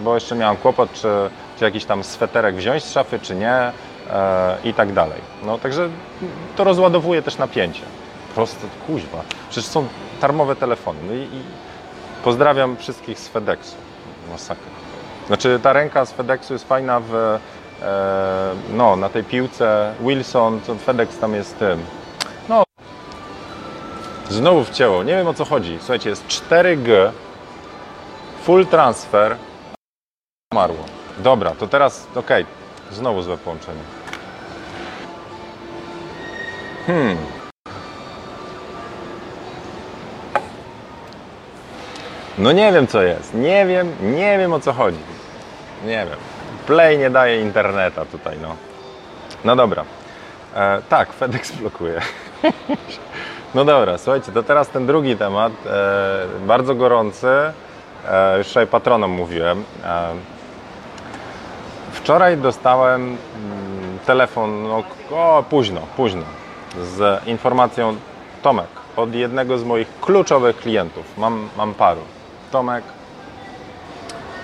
bo 0.04 0.16
jeszcze 0.16 0.36
miałam 0.36 0.58
kłopot, 0.58 0.94
czy, 0.94 1.08
czy 1.60 1.66
jakiś 1.66 1.86
tam 1.86 2.04
sweterek 2.04 2.56
wziąć 2.56 2.84
z 2.84 2.92
szafy, 2.92 3.20
czy 3.20 3.36
nie 3.36 3.54
e, 3.54 3.72
i 4.64 4.74
tak 4.74 4.94
dalej. 4.94 5.22
No 5.46 5.58
także 5.58 5.90
to 6.56 6.64
rozładowuje 6.64 7.22
też 7.22 7.38
napięcie. 7.38 7.82
Prosto, 8.36 8.68
kuźwa, 8.88 9.22
przecież 9.50 9.70
są 9.70 9.88
darmowe 10.22 10.56
telefony. 10.56 11.00
No 11.08 11.14
i, 11.14 11.18
i 11.18 11.42
pozdrawiam 12.24 12.78
wszystkich 12.78 13.20
z 13.20 13.28
FedExu. 13.28 13.76
Masakra. 14.32 14.72
Znaczy 15.28 15.60
ta 15.64 15.74
ręka 15.74 16.06
z 16.06 16.12
FedExu 16.12 16.54
jest 16.54 16.68
fajna 16.68 17.00
w, 17.00 17.14
e, 17.14 17.40
no, 18.74 18.96
na 18.96 19.10
tej 19.10 19.24
piłce 19.24 19.94
Wilson, 20.00 20.60
to 20.60 20.76
FedEx 20.76 21.20
tam 21.20 21.34
jest 21.34 21.60
tym. 21.60 21.80
No, 22.50 22.64
Znowu 24.30 24.64
wcięło. 24.64 25.04
Nie 25.04 25.16
wiem 25.16 25.28
o 25.28 25.34
co 25.34 25.46
chodzi. 25.46 25.78
Słuchajcie, 25.80 26.10
jest 26.10 26.28
4G, 26.28 27.12
full 28.50 28.66
transfer. 28.66 29.36
Marło. 30.54 30.86
Dobra, 31.18 31.52
to 31.52 31.68
teraz, 31.68 32.08
okej, 32.16 32.46
znowu 32.92 33.22
złe 33.22 33.38
połączenie. 33.38 33.82
Hmm. 36.88 37.18
No 42.38 42.52
nie 42.52 42.72
wiem 42.72 42.88
co 42.88 43.02
jest. 43.02 43.34
Nie 43.34 43.66
wiem, 43.66 43.92
nie 44.02 44.38
wiem 44.38 44.54
o 44.54 44.60
co 44.60 44.74
chodzi. 44.74 44.98
Nie 45.86 46.06
wiem. 46.10 46.20
Play 46.68 46.98
nie 46.98 47.10
daje 47.10 47.42
interneta 47.42 48.06
tutaj, 48.06 48.38
no. 48.42 48.56
No 49.46 49.56
dobra. 49.56 49.84
E, 50.56 50.82
tak, 50.90 51.14
FedEx 51.14 51.52
blokuje. 51.52 52.02
no 53.56 53.66
dobra, 53.66 53.98
słuchajcie, 53.98 54.32
to 54.32 54.44
teraz 54.44 54.70
ten 54.70 54.86
drugi 54.86 55.16
temat, 55.16 55.54
e, 55.66 56.26
bardzo 56.40 56.76
gorący. 56.76 57.28
E, 58.08 58.38
już 58.38 58.48
tutaj 58.48 58.68
patronom 58.68 59.12
mówiłem. 59.12 59.64
E, 59.84 60.14
wczoraj 61.92 62.38
dostałem 62.38 63.02
mm, 63.02 64.00
telefon, 64.06 64.64
no 64.64 64.84
o, 65.12 65.44
późno, 65.50 65.82
późno, 65.98 66.24
z 66.82 67.28
informacją 67.28 67.96
Tomek, 68.42 68.68
od 68.96 69.16
jednego 69.16 69.58
z 69.58 69.64
moich 69.64 70.00
kluczowych 70.02 70.58
klientów. 70.58 71.18
Mam, 71.18 71.50
mam 71.58 71.74
paru. 71.74 72.02
Tomek, 72.52 72.84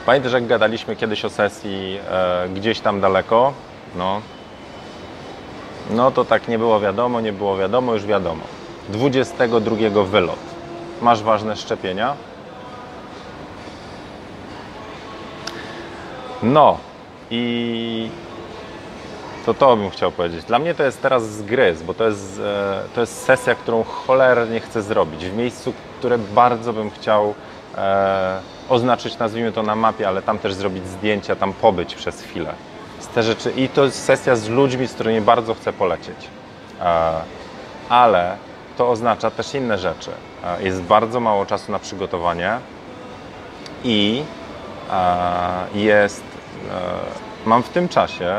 pamiętasz 0.06 0.34
jak 0.34 0.48
gadaliśmy 0.48 0.96
kiedyś 0.96 1.26
o 1.26 1.30
sesji 1.30 2.00
e, 2.12 2.50
gdzieś 2.50 2.80
tam 2.80 3.02
daleko? 3.02 3.54
No, 3.96 4.22
no 5.90 6.12
to 6.12 6.26
tak 6.26 6.48
nie 6.48 6.58
było 6.58 6.80
wiadomo, 6.80 7.22
nie 7.22 7.34
było 7.34 7.58
wiadomo, 7.58 7.94
już 7.94 8.06
wiadomo. 8.06 8.42
22 8.90 10.04
wylot. 10.04 10.40
Masz 11.02 11.24
ważne 11.24 11.56
szczepienia? 11.56 12.16
No 16.46 16.78
i 17.32 18.10
to 19.46 19.54
to 19.54 19.78
bym 19.78 19.90
chciał 19.90 20.12
powiedzieć. 20.12 20.46
Dla 20.46 20.60
mnie 20.60 20.76
to 20.76 20.84
jest 20.84 21.02
teraz 21.02 21.30
zgryz, 21.30 21.84
bo 21.84 21.94
to 21.94 22.04
jest, 22.04 22.40
e, 22.40 22.82
to 22.96 23.02
jest 23.02 23.24
sesja, 23.24 23.56
którą 23.56 23.84
cholernie 23.84 24.60
chcę 24.60 24.82
zrobić. 24.82 25.26
W 25.26 25.38
miejscu, 25.38 25.74
które 26.00 26.18
bardzo 26.18 26.74
bym 26.74 26.92
chciał 26.92 27.34
e, 27.78 28.40
oznaczyć, 28.70 29.18
nazwijmy 29.18 29.52
to 29.52 29.64
na 29.64 29.76
mapie, 29.76 30.08
ale 30.08 30.22
tam 30.22 30.40
też 30.40 30.54
zrobić 30.54 30.88
zdjęcia, 30.88 31.36
tam 31.36 31.54
pobyć 31.54 31.96
przez 31.96 32.22
chwilę 32.22 32.54
te 33.16 33.24
rzeczy 33.24 33.52
i 33.52 33.70
to 33.70 33.86
jest 33.86 34.04
sesja 34.04 34.36
z 34.36 34.50
ludźmi, 34.50 34.88
z 34.88 34.94
którymi 34.94 35.22
bardzo 35.22 35.54
chcę 35.54 35.74
polecieć. 35.74 36.16
E, 36.82 37.12
ale 37.90 38.38
to 38.78 38.90
oznacza 38.90 39.32
też 39.32 39.54
inne 39.54 39.78
rzeczy. 39.78 40.12
E, 40.44 40.64
jest 40.64 40.82
bardzo 40.82 41.20
mało 41.20 41.46
czasu 41.46 41.72
na 41.72 41.80
przygotowanie 41.80 42.58
i 43.84 44.24
e, 44.92 45.68
jest, 45.74 46.24
mam 47.46 47.64
w 47.64 47.70
tym 47.70 47.90
czasie 47.90 48.36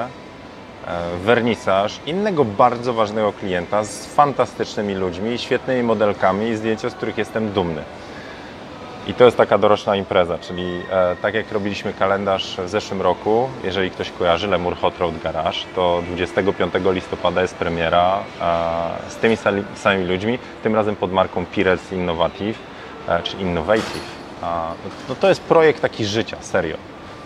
wernisaż 1.25 2.01
innego 2.07 2.45
bardzo 2.45 2.95
ważnego 2.95 3.33
klienta 3.33 3.85
z 3.85 4.07
fantastycznymi 4.07 4.95
ludźmi, 4.95 5.39
świetnymi 5.39 5.83
modelkami 5.83 6.49
i 6.49 6.57
zdjęcia, 6.57 6.91
z 6.91 6.95
których 6.95 7.19
jestem 7.19 7.53
dumny. 7.53 7.83
I 9.07 9.15
to 9.15 9.25
jest 9.25 9.37
taka 9.37 9.59
doroczna 9.59 9.97
impreza, 9.97 10.39
czyli 10.39 10.83
e, 10.91 11.17
tak 11.23 11.35
jak 11.35 11.53
robiliśmy 11.53 11.93
kalendarz 11.93 12.57
w 12.57 12.69
zeszłym 12.69 13.03
roku, 13.03 13.49
jeżeli 13.65 13.91
ktoś 13.91 14.11
kojarzy 14.11 14.49
Lemur 14.49 14.77
Hot 14.77 14.99
Road 14.99 15.23
Garage, 15.23 15.59
to 15.75 16.03
25 16.07 16.75
listopada 16.91 17.43
jest 17.43 17.55
premiera 17.55 18.19
e, 18.41 19.11
z 19.11 19.17
tymi 19.17 19.37
samymi 19.75 20.05
ludźmi, 20.05 20.39
tym 20.63 20.75
razem 20.75 20.97
pod 20.97 21.13
marką 21.13 21.47
Pires 21.47 21.93
Innovative, 21.93 22.59
e, 23.09 23.23
czy 23.23 23.37
Innovative. 23.37 24.17
No 25.09 25.15
to 25.21 25.29
jest 25.29 25.41
projekt 25.41 25.83
taki 25.83 26.05
życia, 26.05 26.37
serio. 26.41 26.77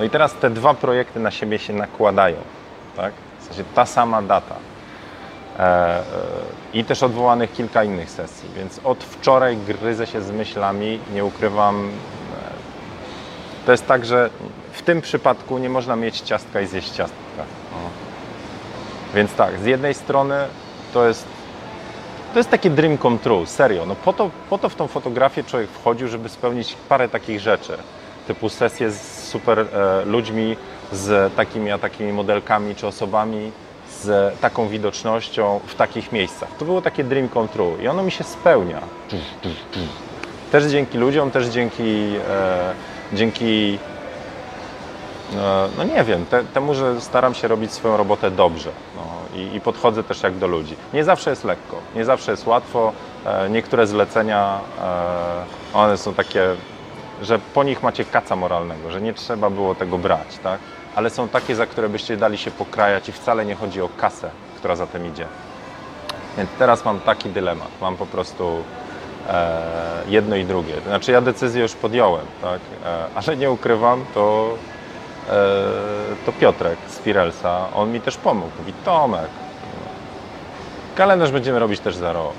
No 0.00 0.07
i 0.07 0.11
teraz 0.11 0.35
te 0.35 0.50
dwa 0.50 0.75
projekty 0.75 1.21
na 1.21 1.30
siebie 1.30 1.59
się 1.59 1.73
nakładają, 1.73 2.37
tak? 2.97 3.12
W 3.40 3.45
sensie 3.45 3.64
ta 3.75 3.87
sama 3.87 4.23
data. 4.23 4.54
E, 5.59 5.62
e, 5.62 6.02
i 6.73 6.85
też 6.85 7.02
odwołanych 7.02 7.52
kilka 7.52 7.85
innych 7.85 8.11
sesji, 8.11 8.49
więc 8.57 8.80
od 8.85 9.04
wczoraj 9.04 9.57
gryzę 9.57 10.07
się 10.07 10.23
z 10.23 10.30
myślami, 10.30 11.00
nie 11.14 11.25
ukrywam. 11.25 11.88
E, 11.88 11.90
to 13.66 13.73
jest 13.73 13.87
tak, 13.87 14.04
że 14.04 14.30
w 14.73 14.83
tym 14.83 15.00
przypadku 15.00 15.59
nie 15.59 15.69
można 15.69 15.97
mieć 15.97 16.21
ciastka 16.21 16.61
i 16.61 16.66
zjeść 16.66 16.90
ciastka. 16.90 17.16
Więc 19.14 19.35
tak, 19.35 19.59
z 19.59 19.64
jednej 19.64 19.95
strony 19.95 20.37
to 20.95 21.09
jest, 21.09 21.25
to 22.33 22.38
jest 22.38 22.50
takie 22.50 22.71
dream 22.71 22.99
come 22.99 23.19
true, 23.19 23.47
serio. 23.47 23.87
No 23.87 23.95
po, 23.95 24.12
to, 24.12 24.30
po 24.50 24.59
to 24.59 24.69
w 24.69 24.75
tą 24.75 24.87
fotografię 24.88 25.45
człowiek 25.45 25.71
wchodził, 25.71 26.09
żeby 26.09 26.28
spełnić 26.28 26.76
parę 26.88 27.09
takich 27.09 27.40
rzeczy, 27.40 27.78
typu 28.26 28.49
sesje 28.49 28.90
z 28.90 29.19
super 29.30 29.58
e, 29.58 30.04
ludźmi, 30.04 30.56
z 30.92 31.34
takimi 31.34 31.70
a 31.70 31.78
takimi 31.78 32.12
modelkami 32.12 32.75
czy 32.75 32.87
osobami, 32.87 33.52
z 33.90 34.38
taką 34.40 34.68
widocznością 34.68 35.60
w 35.66 35.75
takich 35.75 36.12
miejscach. 36.12 36.49
To 36.58 36.64
było 36.64 36.82
takie 36.82 37.04
dream 37.04 37.28
come 37.28 37.49
true 37.49 37.76
i 37.82 37.88
ono 37.88 38.02
mi 38.02 38.10
się 38.10 38.25
spełnia. 38.25 38.80
Też 40.52 40.64
dzięki 40.64 40.99
ludziom, 40.99 41.30
też 41.30 41.46
dzięki, 41.46 42.16
e, 42.30 42.75
dzięki 43.12 43.78
e, 45.37 45.68
no 45.78 45.84
nie 45.84 46.04
wiem, 46.04 46.26
te, 46.26 46.44
temu, 46.44 46.75
że 46.75 47.00
staram 47.00 47.34
się 47.34 47.49
robić 47.49 47.72
swoją 47.72 47.96
robotę 47.96 48.30
dobrze 48.30 48.70
no, 48.96 49.38
i, 49.40 49.56
i, 49.56 49.60
podchodzę 49.60 50.04
też 50.04 50.22
jak 50.22 50.37
do 50.37 50.46
ludzi. 50.46 50.76
Nie 50.94 51.04
zawsze 51.04 51.30
jest 51.30 51.44
lekko, 51.44 51.76
nie 51.96 52.04
zawsze 52.04 52.30
jest 52.30 52.46
łatwo. 52.46 52.92
E, 53.26 53.50
niektóre 53.50 53.87
zlecenia, 53.87 54.60
e, 55.75 55.78
one 55.78 55.96
są 55.99 56.14
takie, 56.14 56.42
że 57.22 57.38
po 57.38 57.64
nich 57.64 57.82
macie 57.82 58.04
kaca 58.04 58.36
moralnego, 58.36 58.90
że 58.90 59.00
nie 59.00 59.14
trzeba 59.14 59.50
było 59.50 59.74
tego 59.74 59.98
brać, 59.98 60.38
tak? 60.42 60.60
ale 60.94 61.10
są 61.10 61.28
takie, 61.28 61.54
za 61.54 61.66
które 61.66 61.88
byście 61.88 62.16
dali 62.16 62.38
się 62.38 62.50
pokrajać 62.50 63.08
i 63.08 63.12
wcale 63.12 63.46
nie 63.46 63.54
chodzi 63.54 63.82
o 63.82 63.88
kasę, 63.88 64.30
która 64.56 64.76
za 64.76 64.86
tym 64.86 65.06
idzie. 65.06 65.26
Więc 66.36 66.50
teraz 66.58 66.84
mam 66.84 67.00
taki 67.00 67.28
dylemat. 67.28 67.68
Mam 67.80 67.96
po 67.96 68.06
prostu 68.06 68.62
e, 69.28 69.62
jedno 70.08 70.36
i 70.36 70.44
drugie. 70.44 70.74
Znaczy 70.86 71.12
ja 71.12 71.20
decyzję 71.20 71.62
już 71.62 71.74
podjąłem, 71.74 72.26
tak? 72.42 72.60
E, 72.84 73.04
ale 73.14 73.36
nie 73.36 73.50
ukrywam, 73.50 74.04
to, 74.14 74.54
e, 75.28 75.32
to 76.26 76.32
Piotrek 76.32 76.78
z 76.88 76.98
Pirelsa, 76.98 77.66
on 77.74 77.92
mi 77.92 78.00
też 78.00 78.16
pomógł. 78.16 78.52
Mówi, 78.58 78.72
Tomek, 78.84 79.30
kalendarz 80.94 81.30
będziemy 81.30 81.58
robić 81.58 81.80
też 81.80 81.96
za 81.96 82.12
rok. 82.12 82.32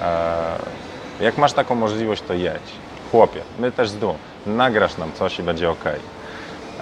E, 0.00 1.24
jak 1.24 1.38
masz 1.38 1.52
taką 1.52 1.74
możliwość, 1.74 2.22
to 2.22 2.34
jedź. 2.34 2.85
Chłopie, 3.10 3.40
my 3.58 3.72
też 3.72 3.88
z 3.88 3.98
dumą. 3.98 4.14
Nagrasz 4.46 4.96
nam 4.96 5.12
coś 5.12 5.38
i 5.38 5.42
będzie 5.42 5.70
ok. 5.70 5.84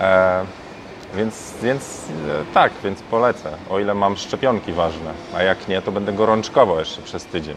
E, 0.00 0.44
więc, 1.14 1.54
więc 1.62 2.04
e, 2.08 2.54
tak, 2.54 2.72
więc 2.84 3.02
polecę, 3.02 3.50
o 3.70 3.78
ile 3.78 3.94
mam 3.94 4.16
szczepionki 4.16 4.72
ważne, 4.72 5.10
a 5.36 5.42
jak 5.42 5.68
nie, 5.68 5.82
to 5.82 5.92
będę 5.92 6.12
gorączkował 6.12 6.78
jeszcze 6.78 7.02
przez 7.02 7.24
tydzień. 7.26 7.56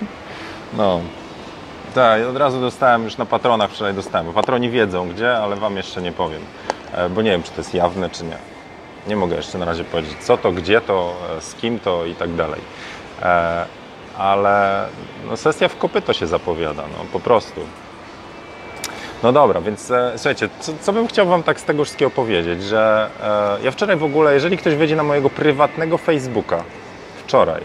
no. 0.78 1.00
Tak, 1.94 2.22
od 2.26 2.36
razu 2.36 2.60
dostałem, 2.60 3.04
już 3.04 3.16
na 3.16 3.26
patronach 3.26 3.70
wczoraj 3.70 3.94
dostałem, 3.94 4.32
patroni 4.32 4.70
wiedzą 4.70 5.08
gdzie, 5.08 5.36
ale 5.36 5.56
Wam 5.56 5.76
jeszcze 5.76 6.02
nie 6.02 6.12
powiem, 6.12 6.42
e, 6.92 7.08
bo 7.08 7.22
nie 7.22 7.30
wiem, 7.30 7.42
czy 7.42 7.50
to 7.50 7.60
jest 7.60 7.74
jawne, 7.74 8.10
czy 8.10 8.24
nie. 8.24 8.36
Nie 9.08 9.16
mogę 9.16 9.36
jeszcze 9.36 9.58
na 9.58 9.64
razie 9.64 9.84
powiedzieć, 9.84 10.16
co 10.20 10.36
to, 10.36 10.52
gdzie 10.52 10.80
to, 10.80 11.14
e, 11.38 11.40
z 11.40 11.54
kim 11.54 11.80
to 11.80 12.06
i 12.06 12.14
tak 12.14 12.34
dalej. 12.34 12.60
Ale 14.22 14.86
no, 15.28 15.36
sesja 15.36 15.68
w 15.68 15.76
kopyto 15.76 16.12
się 16.12 16.26
zapowiada, 16.26 16.82
no 16.82 17.04
po 17.12 17.20
prostu. 17.20 17.60
No 19.22 19.32
dobra, 19.32 19.60
więc 19.60 19.90
e, 19.90 20.12
słuchajcie, 20.16 20.48
co, 20.60 20.72
co, 20.80 20.92
bym 20.92 21.06
chciał 21.06 21.26
Wam 21.26 21.42
tak 21.42 21.60
z 21.60 21.64
tego 21.64 21.84
wszystkiego 21.84 22.10
powiedzieć, 22.10 22.62
że 22.62 23.10
e, 23.60 23.64
ja 23.64 23.70
wczoraj 23.70 23.96
w 23.96 24.04
ogóle, 24.04 24.34
jeżeli 24.34 24.58
ktoś 24.58 24.74
wejdzie 24.74 24.96
na 24.96 25.02
mojego 25.02 25.30
prywatnego 25.30 25.98
Facebooka, 25.98 26.64
wczoraj, 27.24 27.62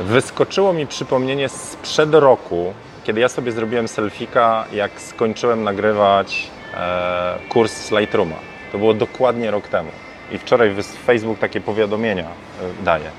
wyskoczyło 0.00 0.72
mi 0.72 0.86
przypomnienie 0.86 1.48
sprzed 1.48 2.14
roku, 2.14 2.74
kiedy 3.04 3.20
ja 3.20 3.28
sobie 3.28 3.52
zrobiłem 3.52 3.88
selfika, 3.88 4.64
jak 4.72 5.00
skończyłem 5.00 5.64
nagrywać 5.64 6.50
e, 6.74 7.38
kurs 7.48 7.72
z 7.72 7.90
Lightrooma. 7.90 8.36
To 8.72 8.78
było 8.78 8.94
dokładnie 8.94 9.50
rok 9.50 9.68
temu. 9.68 9.90
I 10.32 10.38
wczoraj 10.38 10.74
Facebook 11.06 11.38
takie 11.38 11.60
powiadomienia 11.60 12.24
e, 12.24 12.84
daje. 12.84 13.10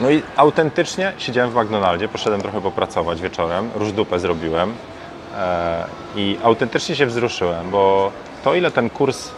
No 0.00 0.10
i 0.10 0.22
autentycznie 0.36 1.12
siedziałem 1.18 1.50
w 1.50 1.56
McDonaldzie, 1.56 2.08
poszedłem 2.08 2.42
trochę 2.42 2.60
popracować 2.60 3.20
wieczorem, 3.20 3.70
różdupę 3.74 4.18
zrobiłem 4.18 4.74
e, 5.36 5.84
i 6.16 6.38
autentycznie 6.42 6.96
się 6.96 7.06
wzruszyłem, 7.06 7.70
bo 7.70 8.12
to 8.44 8.54
ile 8.54 8.70
ten 8.70 8.90
kurs 8.90 9.30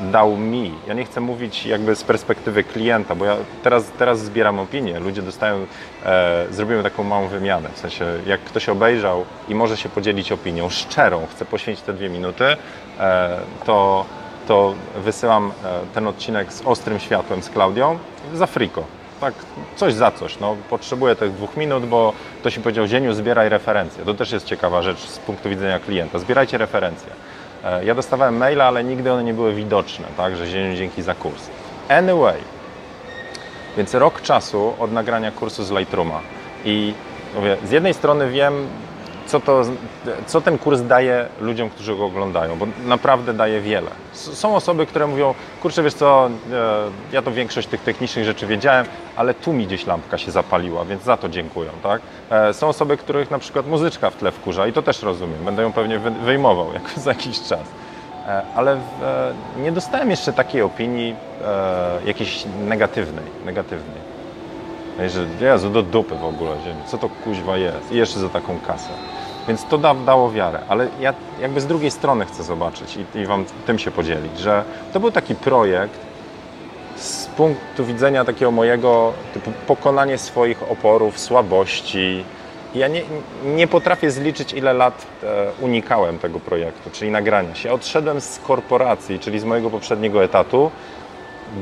dał 0.00 0.36
mi, 0.36 0.74
ja 0.86 0.94
nie 0.94 1.04
chcę 1.04 1.20
mówić 1.20 1.66
jakby 1.66 1.96
z 1.96 2.04
perspektywy 2.04 2.64
klienta, 2.64 3.14
bo 3.14 3.24
ja 3.24 3.36
teraz, 3.62 3.84
teraz 3.98 4.20
zbieram 4.20 4.58
opinie, 4.58 5.00
ludzie 5.00 5.22
dostają, 5.22 5.66
e, 6.04 6.46
zrobimy 6.50 6.82
taką 6.82 7.04
małą 7.04 7.28
wymianę, 7.28 7.68
w 7.74 7.78
sensie 7.78 8.04
jak 8.26 8.40
ktoś 8.40 8.68
obejrzał 8.68 9.24
i 9.48 9.54
może 9.54 9.76
się 9.76 9.88
podzielić 9.88 10.32
opinią 10.32 10.70
szczerą, 10.70 11.26
chce 11.30 11.44
poświęcić 11.44 11.84
te 11.84 11.92
dwie 11.92 12.08
minuty, 12.08 12.44
e, 13.00 13.38
to, 13.66 14.04
to 14.48 14.74
wysyłam 14.96 15.52
e, 15.64 15.80
ten 15.94 16.06
odcinek 16.06 16.52
z 16.52 16.62
ostrym 16.66 16.98
światłem 16.98 17.42
z 17.42 17.50
Klaudią 17.50 17.98
za 18.34 18.46
friko 18.46 18.97
tak 19.20 19.34
coś 19.76 19.94
za 19.94 20.10
coś. 20.10 20.38
No, 20.40 20.56
potrzebuję 20.70 21.16
tych 21.16 21.32
dwóch 21.32 21.56
minut, 21.56 21.86
bo 21.86 22.12
ktoś 22.40 22.56
mi 22.56 22.62
powiedział, 22.62 22.86
Zieniu, 22.86 23.14
zbieraj 23.14 23.48
referencje. 23.48 24.04
To 24.04 24.14
też 24.14 24.32
jest 24.32 24.46
ciekawa 24.46 24.82
rzecz 24.82 24.98
z 24.98 25.18
punktu 25.18 25.48
widzenia 25.48 25.80
klienta. 25.80 26.18
Zbierajcie 26.18 26.58
referencje. 26.58 27.10
E, 27.64 27.84
ja 27.84 27.94
dostawałem 27.94 28.36
maila, 28.36 28.64
ale 28.64 28.84
nigdy 28.84 29.12
one 29.12 29.24
nie 29.24 29.34
były 29.34 29.54
widoczne, 29.54 30.06
tak, 30.16 30.36
że 30.36 30.46
Zieniu, 30.46 30.76
dzięki 30.76 31.02
za 31.02 31.14
kurs. 31.14 31.50
Anyway, 31.88 32.38
więc 33.76 33.94
rok 33.94 34.22
czasu 34.22 34.74
od 34.78 34.92
nagrania 34.92 35.30
kursu 35.30 35.64
z 35.64 35.70
Lightrooma. 35.70 36.20
I 36.64 36.94
mówię, 37.34 37.56
z 37.64 37.70
jednej 37.70 37.94
strony 37.94 38.30
wiem, 38.30 38.66
co, 39.28 39.40
to, 39.40 39.62
co 40.26 40.40
ten 40.40 40.58
kurs 40.58 40.80
daje 40.80 41.26
ludziom, 41.40 41.70
którzy 41.70 41.96
go 41.96 42.04
oglądają, 42.04 42.58
bo 42.58 42.66
naprawdę 42.86 43.34
daje 43.34 43.60
wiele. 43.60 43.90
Są 44.12 44.56
osoby, 44.56 44.86
które 44.86 45.06
mówią, 45.06 45.34
kurczę, 45.62 45.82
wiesz 45.82 45.94
co, 45.94 46.26
e, 46.26 46.30
ja 47.12 47.22
to 47.22 47.32
większość 47.32 47.68
tych 47.68 47.80
technicznych 47.80 48.24
rzeczy 48.24 48.46
wiedziałem, 48.46 48.86
ale 49.16 49.34
tu 49.34 49.52
mi 49.52 49.66
gdzieś 49.66 49.86
lampka 49.86 50.18
się 50.18 50.30
zapaliła, 50.30 50.84
więc 50.84 51.02
za 51.02 51.16
to 51.16 51.28
dziękuję, 51.28 51.70
tak? 51.82 52.02
E, 52.30 52.54
są 52.54 52.68
osoby, 52.68 52.96
których 52.96 53.30
na 53.30 53.38
przykład 53.38 53.66
muzyczka 53.66 54.10
w 54.10 54.16
tle 54.16 54.32
wkurza 54.32 54.66
i 54.66 54.72
to 54.72 54.82
też 54.82 55.02
rozumiem, 55.02 55.44
będę 55.44 55.62
ją 55.62 55.72
pewnie 55.72 55.98
wyjmował 55.98 56.66
za 56.96 57.10
jakiś 57.10 57.40
czas. 57.40 57.64
E, 58.26 58.42
ale 58.56 58.80
nie 59.56 59.72
dostałem 59.72 60.10
jeszcze 60.10 60.32
takiej 60.32 60.62
opinii 60.62 61.14
jakiejś 62.04 62.44
negatywnej, 62.66 63.24
negatywnej. 63.44 64.07
Że 65.06 65.26
Jezu, 65.40 65.70
do 65.70 65.82
dupy 65.82 66.14
w 66.14 66.24
ogóle, 66.24 66.50
co 66.86 66.98
to 66.98 67.08
kuźwa 67.24 67.56
jest 67.56 67.92
i 67.92 67.96
jeszcze 67.96 68.20
za 68.20 68.28
taką 68.28 68.60
kasę. 68.66 68.88
Więc 69.48 69.64
to 69.64 69.78
da, 69.78 69.94
dało 69.94 70.30
wiarę, 70.30 70.60
ale 70.68 70.88
ja 71.00 71.14
jakby 71.40 71.60
z 71.60 71.66
drugiej 71.66 71.90
strony 71.90 72.26
chcę 72.26 72.42
zobaczyć 72.42 72.98
i, 73.14 73.18
i 73.18 73.26
Wam 73.26 73.44
tym 73.66 73.78
się 73.78 73.90
podzielić, 73.90 74.38
że 74.38 74.64
to 74.92 75.00
był 75.00 75.10
taki 75.10 75.34
projekt 75.34 76.00
z 76.96 77.26
punktu 77.26 77.84
widzenia 77.84 78.24
takiego 78.24 78.50
mojego 78.50 79.12
typu 79.34 79.52
pokonanie 79.66 80.18
swoich 80.18 80.62
oporów, 80.70 81.18
słabości. 81.18 82.24
Ja 82.74 82.88
nie, 82.88 83.02
nie 83.44 83.66
potrafię 83.66 84.10
zliczyć, 84.10 84.52
ile 84.52 84.72
lat 84.72 85.06
e, 85.22 85.46
unikałem 85.60 86.18
tego 86.18 86.40
projektu, 86.40 86.90
czyli 86.90 87.10
nagrania 87.10 87.54
się. 87.54 87.72
Odszedłem 87.72 88.20
z 88.20 88.38
korporacji, 88.38 89.18
czyli 89.18 89.40
z 89.40 89.44
mojego 89.44 89.70
poprzedniego 89.70 90.24
etatu, 90.24 90.70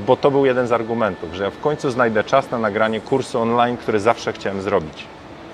bo 0.06 0.16
to 0.16 0.30
był 0.30 0.46
jeden 0.46 0.66
z 0.66 0.72
argumentów, 0.72 1.34
że 1.34 1.44
ja 1.44 1.50
w 1.50 1.60
końcu 1.60 1.90
znajdę 1.90 2.24
czas 2.24 2.50
na 2.50 2.58
nagranie 2.58 3.00
kursu 3.00 3.40
online, 3.40 3.76
który 3.76 4.00
zawsze 4.00 4.32
chciałem 4.32 4.62
zrobić. 4.62 5.04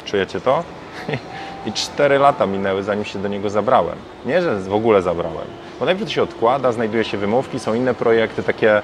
Czujecie 0.04 0.40
to? 0.40 0.64
I 1.66 1.72
cztery 1.72 2.18
lata 2.18 2.46
minęły, 2.46 2.82
zanim 2.82 3.04
się 3.04 3.18
do 3.18 3.28
niego 3.28 3.50
zabrałem. 3.50 3.96
Nie, 4.26 4.42
że 4.42 4.60
w 4.60 4.74
ogóle 4.74 5.02
zabrałem. 5.02 5.46
Bo 5.80 5.86
najpierw 5.86 6.08
to 6.08 6.14
się 6.14 6.22
odkłada, 6.22 6.72
znajduje 6.72 7.04
się 7.04 7.18
wymówki, 7.18 7.58
są 7.58 7.74
inne 7.74 7.94
projekty, 7.94 8.42
takie 8.42 8.76
e, 8.76 8.82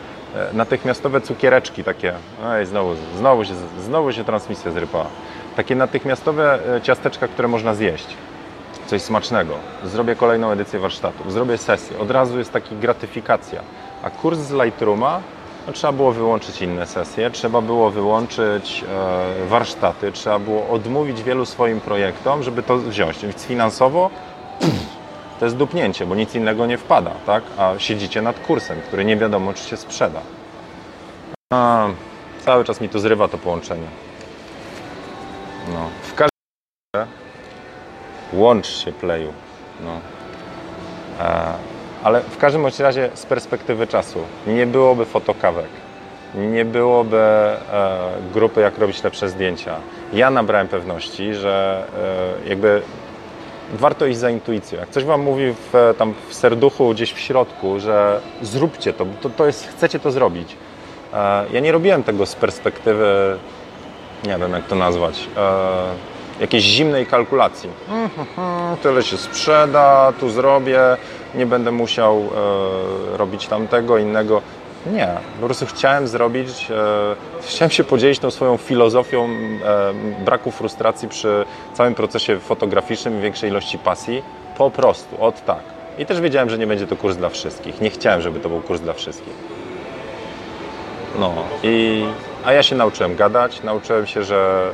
natychmiastowe 0.53 1.21
cukiereczki, 1.21 1.85
takie, 1.85 2.15
ej, 2.47 2.67
znowu, 2.67 2.95
znowu, 3.17 3.45
się, 3.45 3.55
znowu 3.81 4.13
się 4.13 4.25
transmisja 4.25 4.71
zrypała. 4.71 5.07
Takie 5.57 5.75
natychmiastowe 5.75 6.59
e, 6.77 6.81
ciasteczka, 6.81 7.29
które 7.29 7.49
można 7.49 7.75
zjeść. 7.75 8.07
Coś 8.87 9.03
smacznego. 9.03 9.55
Zrobię 9.85 10.17
kolejną 10.17 10.51
edycję 10.51 10.81
warsztatu, 10.81 11.31
zrobię 11.31 11.59
sesję. 11.59 11.99
Od 11.99 12.11
razu 12.11 12.39
jest 12.39 12.53
taka 12.53 12.75
gratyfikacja. 12.81 13.63
A 14.03 14.11
kurs 14.11 14.39
z 14.39 14.53
Lightrooma 14.53 15.21
no, 15.69 15.73
trzeba 15.73 15.93
było 15.93 16.13
wyłączyć 16.13 16.63
inne 16.63 16.87
sesje, 16.87 17.31
trzeba 17.31 17.61
było 17.61 17.91
wyłączyć 17.91 18.85
e, 18.89 19.47
warsztaty, 19.47 20.13
trzeba 20.13 20.39
było 20.39 20.69
odmówić 20.69 21.23
wielu 21.23 21.47
swoim 21.47 21.81
projektom, 21.81 22.43
żeby 22.43 22.63
to 22.63 22.79
wziąć. 22.79 23.19
Więc 23.19 23.45
finansowo 23.45 24.11
pff, 24.61 24.87
to 25.39 25.45
jest 25.45 25.57
dupnięcie, 25.57 26.07
bo 26.07 26.15
nic 26.15 26.35
innego 26.35 26.67
nie 26.67 26.79
wpada, 26.79 27.11
tak? 27.27 27.45
A 27.59 27.79
siedzicie 27.79 28.23
nad 28.23 28.41
kursem, 28.41 28.81
który 28.81 29.05
nie 29.05 29.17
wiadomo, 29.17 29.53
czy 29.53 29.65
się 29.65 29.77
sprzeda. 29.77 30.21
A, 31.53 31.89
cały 32.45 32.65
czas 32.65 32.81
mi 32.81 32.89
tu 32.89 32.99
zrywa 32.99 33.29
to 33.29 33.39
połączenie. 33.39 33.89
No. 35.73 35.89
W 36.03 36.15
każdym 36.15 36.29
razie 36.97 37.11
łącz 38.33 38.67
się 38.67 38.93
playu. 38.93 39.33
No. 39.81 40.01
E, 41.25 41.78
ale 42.03 42.21
w 42.21 42.39
każdym 42.39 42.67
razie 42.79 43.11
z 43.15 43.27
perspektywy 43.27 43.87
czasu 43.87 44.19
nie 44.47 44.67
byłoby 44.67 45.05
fotokawek, 45.05 45.69
nie 46.35 46.65
byłoby 46.65 47.19
e, 47.19 47.59
grupy 48.35 48.61
jak 48.61 48.79
robić 48.79 49.03
lepsze 49.05 49.29
zdjęcia. 49.29 49.77
Ja 50.13 50.31
nabrałem 50.31 50.69
pewności, 50.69 51.35
że 51.35 51.85
e, 52.45 52.49
jakby 52.49 52.83
warto 53.73 54.07
iść 54.07 54.19
za 54.19 54.31
intuicją. 54.31 54.79
Jak 54.79 54.89
coś 54.89 55.05
Wam 55.05 55.21
mówi 55.23 55.55
w, 55.73 55.95
tam 55.99 56.15
w 56.29 56.35
serduchu, 56.35 56.91
gdzieś 56.91 57.13
w 57.13 57.19
środku, 57.19 57.81
że 57.81 58.21
zróbcie 58.43 58.93
to, 58.93 59.07
to, 59.21 59.31
to 59.31 59.47
jest, 59.47 59.69
chcecie 59.69 59.99
to 59.99 60.11
zrobić. 60.11 60.57
E, 61.15 61.45
ja 61.53 61.61
nie 61.61 61.73
robiłem 61.73 62.03
tego 62.03 62.27
z 62.27 62.35
perspektywy, 62.35 63.39
nie 64.27 64.39
wiem 64.39 64.53
jak 64.53 64.67
to 64.67 64.77
nazwać, 64.77 65.29
e, 65.37 66.41
jakiejś 66.41 66.65
zimnej 66.65 67.07
kalkulacji. 67.07 67.71
Mm, 67.89 68.11
tyle 68.83 69.03
się 69.03 69.17
sprzeda, 69.17 70.13
tu 70.21 70.31
zrobię, 70.31 70.81
nie 71.35 71.47
będę 71.47 71.71
musiał 71.71 72.17
e, 72.17 73.17
robić 73.17 73.47
tamtego, 73.47 73.99
innego. 73.99 74.43
Nie, 74.93 75.09
po 75.41 75.47
prostu 75.47 75.67
chciałem 75.67 76.09
zrobić, 76.09 76.71
e, 76.71 77.17
chciałem 77.43 77.71
się 77.71 77.85
podzielić 77.85 78.19
tą 78.19 78.31
swoją 78.31 78.57
filozofią 78.57 79.25
e, 79.25 79.95
braku 80.25 80.51
frustracji 80.51 81.09
przy 81.09 81.45
całym 81.75 81.95
procesie 81.95 82.39
fotograficznym 82.39 83.19
i 83.19 83.23
większej 83.23 83.51
ilości 83.51 83.79
pasji. 83.79 84.23
Po 84.59 84.71
prostu, 84.71 85.25
od 85.25 85.45
tak. 85.45 85.63
I 85.99 86.07
też 86.07 86.21
wiedziałem, 86.21 86.51
że 86.51 86.59
nie 86.59 86.67
będzie 86.67 86.87
to 86.87 86.97
kurs 86.97 87.17
dla 87.17 87.29
wszystkich. 87.29 87.81
Nie 87.81 87.91
chciałem, 87.91 88.21
żeby 88.21 88.41
to 88.41 88.49
był 88.49 88.61
kurs 88.61 88.81
dla 88.81 88.93
wszystkich. 88.93 89.58
No 91.19 91.35
i 91.63 92.05
a 92.45 92.53
ja 92.53 92.63
się 92.63 92.77
nauczyłem 92.77 93.17
gadać, 93.17 93.63
nauczyłem 93.63 94.07
się, 94.07 94.25
że, 94.25 94.71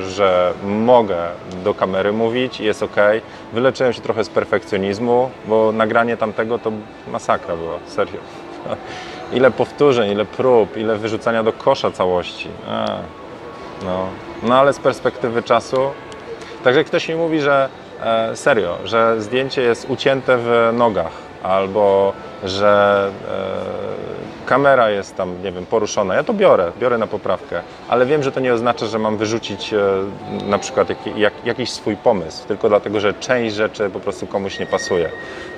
e, 0.00 0.10
że 0.10 0.52
mogę 0.64 1.16
do 1.64 1.74
kamery 1.74 2.12
mówić 2.12 2.60
i 2.60 2.64
jest 2.64 2.82
ok. 2.82 2.96
Wyleczyłem 3.52 3.92
się 3.92 4.00
trochę 4.00 4.24
z 4.24 4.28
perfekcjonizmu, 4.28 5.30
bo 5.46 5.72
nagranie 5.72 6.16
tamtego 6.16 6.58
to 6.58 6.72
masakra 7.12 7.56
była, 7.56 7.78
serio. 7.86 8.20
Ile 9.32 9.50
powtórzeń, 9.50 10.10
ile 10.10 10.24
prób, 10.24 10.76
ile 10.76 10.96
wyrzucania 10.96 11.42
do 11.42 11.52
kosza 11.52 11.90
całości. 11.90 12.48
A, 12.68 12.86
no. 13.84 14.06
no 14.42 14.58
ale 14.58 14.72
z 14.72 14.78
perspektywy 14.78 15.42
czasu. 15.42 15.90
Także 16.64 16.84
ktoś 16.84 17.08
mi 17.08 17.14
mówi, 17.14 17.40
że 17.40 17.68
e, 18.02 18.36
serio, 18.36 18.76
że 18.84 19.20
zdjęcie 19.20 19.62
jest 19.62 19.90
ucięte 19.90 20.38
w 20.38 20.70
nogach 20.72 21.12
albo 21.42 22.12
że 22.44 23.10
e, 23.28 23.73
kamera 24.44 24.90
jest 24.90 25.16
tam, 25.16 25.42
nie 25.42 25.52
wiem, 25.52 25.66
poruszona, 25.66 26.14
ja 26.14 26.24
to 26.24 26.34
biorę, 26.34 26.72
biorę 26.80 26.98
na 26.98 27.06
poprawkę, 27.06 27.60
ale 27.88 28.06
wiem, 28.06 28.22
że 28.22 28.32
to 28.32 28.40
nie 28.40 28.54
oznacza, 28.54 28.86
że 28.86 28.98
mam 28.98 29.16
wyrzucić 29.16 29.72
e, 29.72 29.78
na 30.46 30.58
przykład 30.58 30.88
jak, 30.88 30.98
jak, 31.16 31.32
jakiś 31.44 31.70
swój 31.70 31.96
pomysł, 31.96 32.48
tylko 32.48 32.68
dlatego, 32.68 33.00
że 33.00 33.14
część 33.14 33.54
rzeczy 33.54 33.90
po 33.90 34.00
prostu 34.00 34.26
komuś 34.26 34.58
nie 34.58 34.66
pasuje. 34.66 35.10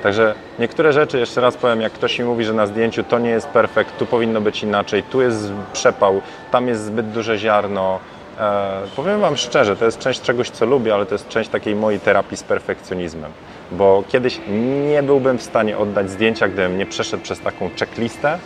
Także 0.03 0.35
niektóre 0.59 0.93
rzeczy, 0.93 1.19
jeszcze 1.19 1.41
raz 1.41 1.57
powiem, 1.57 1.81
jak 1.81 1.93
ktoś 1.93 2.19
mi 2.19 2.25
mówi, 2.25 2.45
że 2.45 2.53
na 2.53 2.67
zdjęciu 2.67 3.05
to 3.05 3.19
nie 3.19 3.31
jest 3.31 3.49
perfekt, 3.49 3.99
tu 3.99 4.07
powinno 4.07 4.41
być 4.41 4.63
inaczej, 4.63 5.03
tu 5.03 5.23
jest 5.23 5.53
przepał, 5.73 6.21
tam 6.51 6.69
jest 6.69 6.85
zbyt 6.85 7.11
duże 7.11 7.39
ziarno, 7.39 8.01
E, 8.39 8.83
powiem 8.97 9.21
Wam 9.21 9.37
szczerze, 9.37 9.77
to 9.77 9.85
jest 9.85 9.99
część 9.99 10.21
czegoś, 10.21 10.51
co 10.51 10.67
lubię, 10.67 10.95
ale 10.95 11.07
to 11.07 11.15
jest 11.15 11.29
część 11.29 11.51
takiej 11.51 11.75
mojej 11.75 12.01
terapii 12.01 12.37
z 12.37 12.43
perfekcjonizmem. 12.43 13.33
Bo 13.73 14.05
kiedyś 14.09 14.41
nie 14.89 15.03
byłbym 15.03 15.39
w 15.39 15.43
stanie 15.43 15.79
oddać 15.79 16.11
zdjęcia, 16.11 16.49
gdybym 16.49 16.79
nie 16.79 16.87
przeszedł 16.87 17.23
przez 17.23 17.41
taką 17.41 17.71
checklistę, 17.79 18.39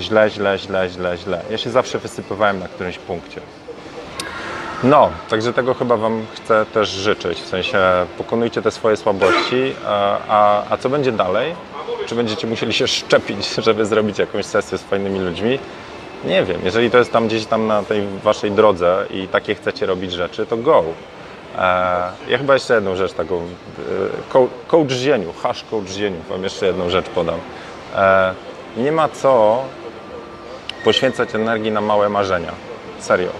źle, 0.00 0.30
źle, 0.30 0.58
źle, 0.58 0.88
źle, 0.88 1.18
źle. 1.18 1.40
Ja 1.50 1.58
się 1.58 1.70
zawsze 1.70 1.98
wysypywałem 1.98 2.58
na 2.58 2.68
którymś 2.68 2.98
punkcie. 2.98 3.40
No, 4.84 5.10
także 5.30 5.52
tego 5.52 5.74
chyba 5.74 5.96
Wam 5.96 6.26
chcę 6.34 6.66
też 6.66 6.88
życzyć, 6.88 7.40
w 7.40 7.46
sensie 7.46 7.78
pokonujcie 8.18 8.62
te 8.62 8.70
swoje 8.70 8.96
słabości, 8.96 9.74
a, 10.28 10.62
a, 10.70 10.76
co 10.76 10.88
będzie 10.88 11.12
dalej? 11.12 11.54
Czy 12.06 12.14
będziecie 12.14 12.46
musieli 12.46 12.72
się 12.72 12.88
szczepić, 12.88 13.54
żeby 13.66 13.86
zrobić 13.86 14.18
jakąś 14.18 14.44
sesję 14.44 14.78
z 14.78 14.82
fajnymi 14.82 15.18
ludźmi? 15.20 15.58
Nie 16.24 16.44
wiem, 16.44 16.60
jeżeli 16.64 16.90
to 16.90 16.98
jest 16.98 17.12
tam 17.12 17.26
gdzieś 17.28 17.46
tam 17.46 17.66
na 17.66 17.82
tej 17.82 18.06
Waszej 18.22 18.50
drodze 18.50 19.06
i 19.10 19.28
takie 19.28 19.54
chcecie 19.54 19.86
robić 19.86 20.12
rzeczy, 20.12 20.46
to 20.46 20.56
go. 20.56 20.84
E, 21.58 21.60
ja 22.28 22.38
chyba 22.38 22.54
jeszcze 22.54 22.74
jedną 22.74 22.96
rzecz 22.96 23.12
taką, 23.12 23.36
e, 23.36 24.46
coach 24.66 24.90
zieniu, 24.90 25.32
hash 25.42 25.64
coach 25.70 25.88
zieniu, 25.88 26.20
Wam 26.28 26.42
jeszcze 26.42 26.66
jedną 26.66 26.90
rzecz 26.90 27.06
podam. 27.08 27.38
E, 27.96 28.34
nie 28.76 28.92
ma 28.92 29.08
co 29.08 29.62
poświęcać 30.88 31.34
energii 31.34 31.70
na 31.70 31.80
małe 31.80 32.08
marzenia. 32.08 32.52
Serio. 32.98 33.30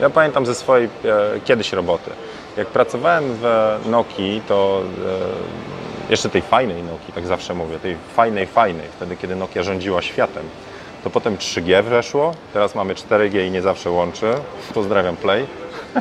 Ja 0.00 0.10
pamiętam 0.10 0.46
ze 0.46 0.54
swojej 0.54 0.88
e, 1.04 1.40
kiedyś 1.44 1.72
roboty. 1.72 2.10
Jak 2.56 2.66
pracowałem 2.66 3.24
w 3.34 3.78
Nokii, 3.86 4.42
to 4.48 4.82
e, 6.08 6.10
jeszcze 6.10 6.28
tej 6.28 6.42
fajnej 6.42 6.82
Nokii, 6.82 7.12
tak 7.14 7.26
zawsze 7.26 7.54
mówię, 7.54 7.78
tej 7.78 7.96
fajnej, 8.14 8.46
fajnej, 8.46 8.86
wtedy 8.96 9.16
kiedy 9.16 9.36
Nokia 9.36 9.62
rządziła 9.62 10.02
światem, 10.02 10.42
to 11.04 11.10
potem 11.10 11.36
3G 11.36 11.82
weszło, 11.84 12.34
teraz 12.52 12.74
mamy 12.74 12.94
4G 12.94 13.46
i 13.46 13.50
nie 13.50 13.62
zawsze 13.62 13.90
łączy. 13.90 14.34
Pozdrawiam 14.74 15.16
Play. 15.16 15.46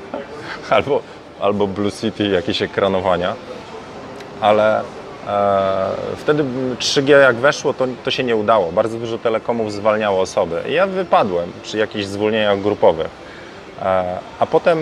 albo, 0.70 1.02
albo 1.40 1.68
Blue 1.68 1.92
City, 1.92 2.28
jakieś 2.28 2.62
ekranowania. 2.62 3.36
Ale 4.42 4.84
wtedy 6.18 6.44
3G 6.80 7.10
jak 7.10 7.36
weszło, 7.36 7.74
to, 7.74 7.88
to 8.04 8.12
się 8.12 8.24
nie 8.24 8.36
udało. 8.36 8.72
Bardzo 8.72 8.98
dużo 8.98 9.18
telekomów 9.18 9.74
zwalniało 9.74 10.22
osoby. 10.22 10.62
Ja 10.70 10.88
wypadłem 10.88 11.52
przy 11.64 11.78
jakichś 11.78 12.06
zwolnieniach 12.06 12.62
grupowych. 12.62 13.10
E, 13.82 14.20
a 14.40 14.46
potem 14.46 14.80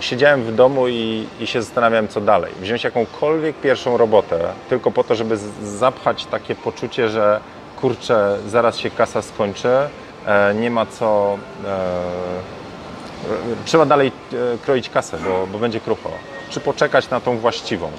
siedziałem 0.00 0.42
w 0.42 0.54
domu 0.54 0.88
i, 0.88 1.26
i 1.40 1.46
się 1.46 1.62
zastanawiałem, 1.62 2.08
co 2.08 2.20
dalej. 2.20 2.52
Wziąć 2.60 2.84
jakąkolwiek 2.84 3.56
pierwszą 3.56 3.96
robotę, 3.96 4.40
tylko 4.68 4.90
po 4.90 5.04
to, 5.04 5.14
żeby 5.14 5.36
zapchać 5.62 6.26
takie 6.26 6.54
poczucie, 6.54 7.08
że 7.08 7.40
kurczę, 7.80 8.38
zaraz 8.48 8.78
się 8.78 8.90
kasa 8.90 9.22
skończy, 9.22 9.68
e, 10.26 10.54
nie 10.54 10.70
ma 10.70 10.86
co. 10.86 11.38
E, 11.66 11.88
trzeba 13.64 13.86
dalej 13.86 14.12
e, 14.32 14.58
kroić 14.58 14.90
kasę, 14.90 15.18
bo, 15.24 15.46
bo 15.52 15.58
będzie 15.58 15.80
krucho. 15.80 16.10
Czy 16.50 16.60
poczekać 16.60 17.10
na 17.10 17.20
tą 17.20 17.38
właściwą? 17.38 17.90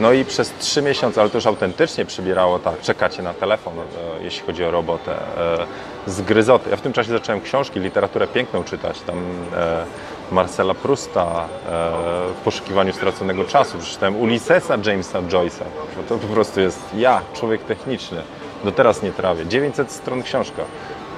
No 0.00 0.12
i 0.12 0.24
przez 0.24 0.52
trzy 0.58 0.82
miesiące, 0.82 1.20
ale 1.20 1.30
to 1.30 1.36
już 1.38 1.46
autentycznie 1.46 2.04
przybierało 2.04 2.58
tak, 2.58 2.80
czekacie 2.80 3.22
na 3.22 3.34
telefon, 3.34 3.72
e, 3.78 4.24
jeśli 4.24 4.46
chodzi 4.46 4.64
o 4.64 4.70
robotę, 4.70 5.12
e, 5.36 5.66
z 6.06 6.22
gryzoty. 6.22 6.70
Ja 6.70 6.76
w 6.76 6.80
tym 6.80 6.92
czasie 6.92 7.10
zacząłem 7.12 7.40
książki, 7.40 7.80
literaturę 7.80 8.26
piękną 8.26 8.64
czytać, 8.64 9.00
tam 9.00 9.16
e, 9.56 9.84
Marcela 10.30 10.74
Prusta 10.74 11.48
w 12.40 12.44
poszukiwaniu 12.44 12.92
straconego 12.92 13.44
czasu, 13.44 13.78
przeczytałem 13.78 14.16
Ulyssesa 14.16 14.76
Jamesa 14.84 15.22
Joyce'a, 15.22 15.64
to 16.08 16.18
po 16.18 16.26
prostu 16.26 16.60
jest 16.60 16.80
ja, 16.94 17.20
człowiek 17.34 17.62
techniczny, 17.62 18.22
do 18.64 18.72
teraz 18.72 19.02
nie 19.02 19.12
trawię, 19.12 19.46
900 19.46 19.92
stron 19.92 20.22
książka, 20.22 20.62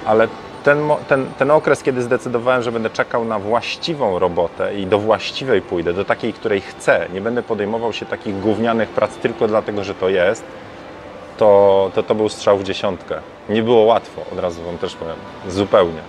ale 0.06 0.28
ten, 0.64 0.78
ten, 1.08 1.26
ten 1.38 1.50
okres, 1.50 1.82
kiedy 1.82 2.02
zdecydowałem, 2.02 2.62
że 2.62 2.72
będę 2.72 2.90
czekał 2.90 3.24
na 3.24 3.38
właściwą 3.38 4.18
robotę 4.18 4.74
i 4.74 4.86
do 4.86 4.98
właściwej 4.98 5.62
pójdę, 5.62 5.92
do 5.92 6.04
takiej, 6.04 6.32
której 6.32 6.60
chcę, 6.60 7.06
nie 7.12 7.20
będę 7.20 7.42
podejmował 7.42 7.92
się 7.92 8.06
takich 8.06 8.40
gównianych 8.40 8.88
prac 8.88 9.16
tylko 9.16 9.48
dlatego, 9.48 9.84
że 9.84 9.94
to 9.94 10.08
jest, 10.08 10.44
to 11.36 11.90
to, 11.94 12.02
to 12.02 12.14
był 12.14 12.28
strzał 12.28 12.58
w 12.58 12.64
dziesiątkę. 12.64 13.20
Nie 13.48 13.62
było 13.62 13.82
łatwo, 13.82 14.22
od 14.32 14.38
razu 14.38 14.62
Wam 14.62 14.78
też 14.78 14.94
powiem, 14.94 15.16
zupełnie. 15.48 16.00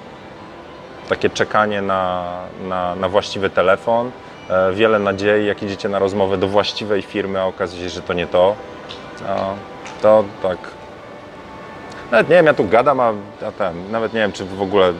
Takie 1.09 1.29
czekanie 1.29 1.81
na, 1.81 2.23
na, 2.67 2.95
na 2.95 3.09
właściwy 3.09 3.49
telefon, 3.49 4.11
e, 4.49 4.73
wiele 4.73 4.99
nadziei, 4.99 5.45
jak 5.45 5.63
idziecie 5.63 5.89
na 5.89 5.99
rozmowę 5.99 6.37
do 6.37 6.47
właściwej 6.47 7.01
firmy, 7.01 7.41
a 7.41 7.45
okazuje 7.45 7.83
się, 7.83 7.89
że 7.89 8.01
to 8.01 8.13
nie 8.13 8.27
to. 8.27 8.55
To 10.01 10.23
tak 10.43 10.57
nawet 12.11 12.29
nie 12.29 12.35
wiem, 12.35 12.45
ja 12.45 12.53
tu 12.53 12.67
gadam, 12.67 12.99
a, 12.99 13.13
a 13.47 13.51
ten, 13.51 13.91
nawet 13.91 14.13
nie 14.13 14.19
wiem, 14.19 14.31
czy 14.31 14.45
w 14.45 14.61
ogóle 14.61 14.93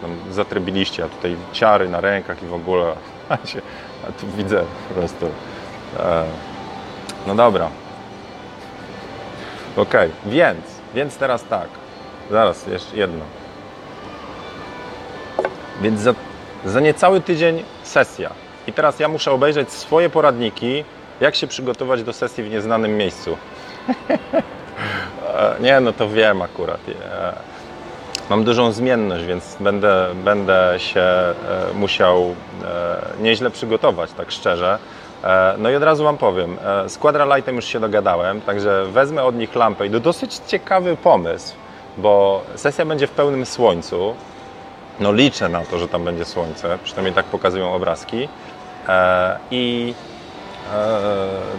tam 0.00 0.16
zatrybiliście, 0.30 1.04
a 1.04 1.08
tutaj 1.08 1.36
ciary 1.52 1.88
na 1.88 2.00
rękach 2.00 2.42
i 2.42 2.46
w 2.46 2.54
ogóle, 2.54 2.92
a, 3.28 3.46
się, 3.46 3.62
a 4.08 4.12
tu 4.12 4.26
widzę 4.36 4.64
po 4.88 4.94
prostu. 4.94 5.26
E, 5.98 6.24
no 7.26 7.34
dobra. 7.34 7.70
Okej, 9.76 10.10
więc, 10.26 10.60
więc 10.94 11.16
teraz 11.16 11.44
tak. 11.44 11.68
Zaraz, 12.30 12.66
jeszcze 12.66 12.96
jedno. 12.96 13.24
Więc 15.80 16.00
za, 16.00 16.14
za 16.64 16.80
niecały 16.80 17.20
tydzień 17.20 17.62
sesja. 17.82 18.30
I 18.66 18.72
teraz 18.72 19.00
ja 19.00 19.08
muszę 19.08 19.32
obejrzeć 19.32 19.72
swoje 19.72 20.10
poradniki, 20.10 20.84
jak 21.20 21.34
się 21.34 21.46
przygotować 21.46 22.02
do 22.02 22.12
sesji 22.12 22.44
w 22.44 22.50
nieznanym 22.50 22.96
miejscu. 22.96 23.36
E, 25.36 25.54
Nie, 25.60 25.80
no 25.80 25.92
to 25.92 26.08
wiem 26.08 26.42
akurat. 26.42 26.80
E, 26.88 27.32
Mam 28.30 28.44
dużą 28.44 28.72
zmienność, 28.72 29.24
więc 29.24 29.56
będę, 29.60 30.06
będę 30.14 30.74
się 30.78 31.00
e, 31.00 31.34
musiał 31.74 32.34
nieźle 33.20 33.50
przygotować, 33.50 34.12
tak 34.12 34.30
szczerze. 34.30 34.78
No 35.58 35.70
i 35.70 35.74
od 35.74 35.82
razu 35.82 36.04
Wam 36.04 36.18
powiem, 36.18 36.56
z 36.86 36.98
Quadralightem 36.98 37.56
już 37.56 37.64
się 37.64 37.80
dogadałem, 37.80 38.40
także 38.40 38.84
wezmę 38.84 39.24
od 39.24 39.36
nich 39.36 39.54
lampę 39.54 39.86
i 39.86 39.90
to 39.90 40.00
dosyć 40.00 40.40
ciekawy 40.46 40.96
pomysł, 40.96 41.54
bo 41.98 42.42
sesja 42.54 42.84
będzie 42.84 43.06
w 43.06 43.10
pełnym 43.10 43.46
słońcu. 43.46 44.14
No 45.00 45.12
liczę 45.12 45.48
na 45.48 45.60
to, 45.64 45.78
że 45.78 45.88
tam 45.88 46.04
będzie 46.04 46.24
słońce, 46.24 46.78
przynajmniej 46.84 47.14
tak 47.14 47.24
pokazują 47.24 47.74
obrazki. 47.74 48.28
I 49.50 49.94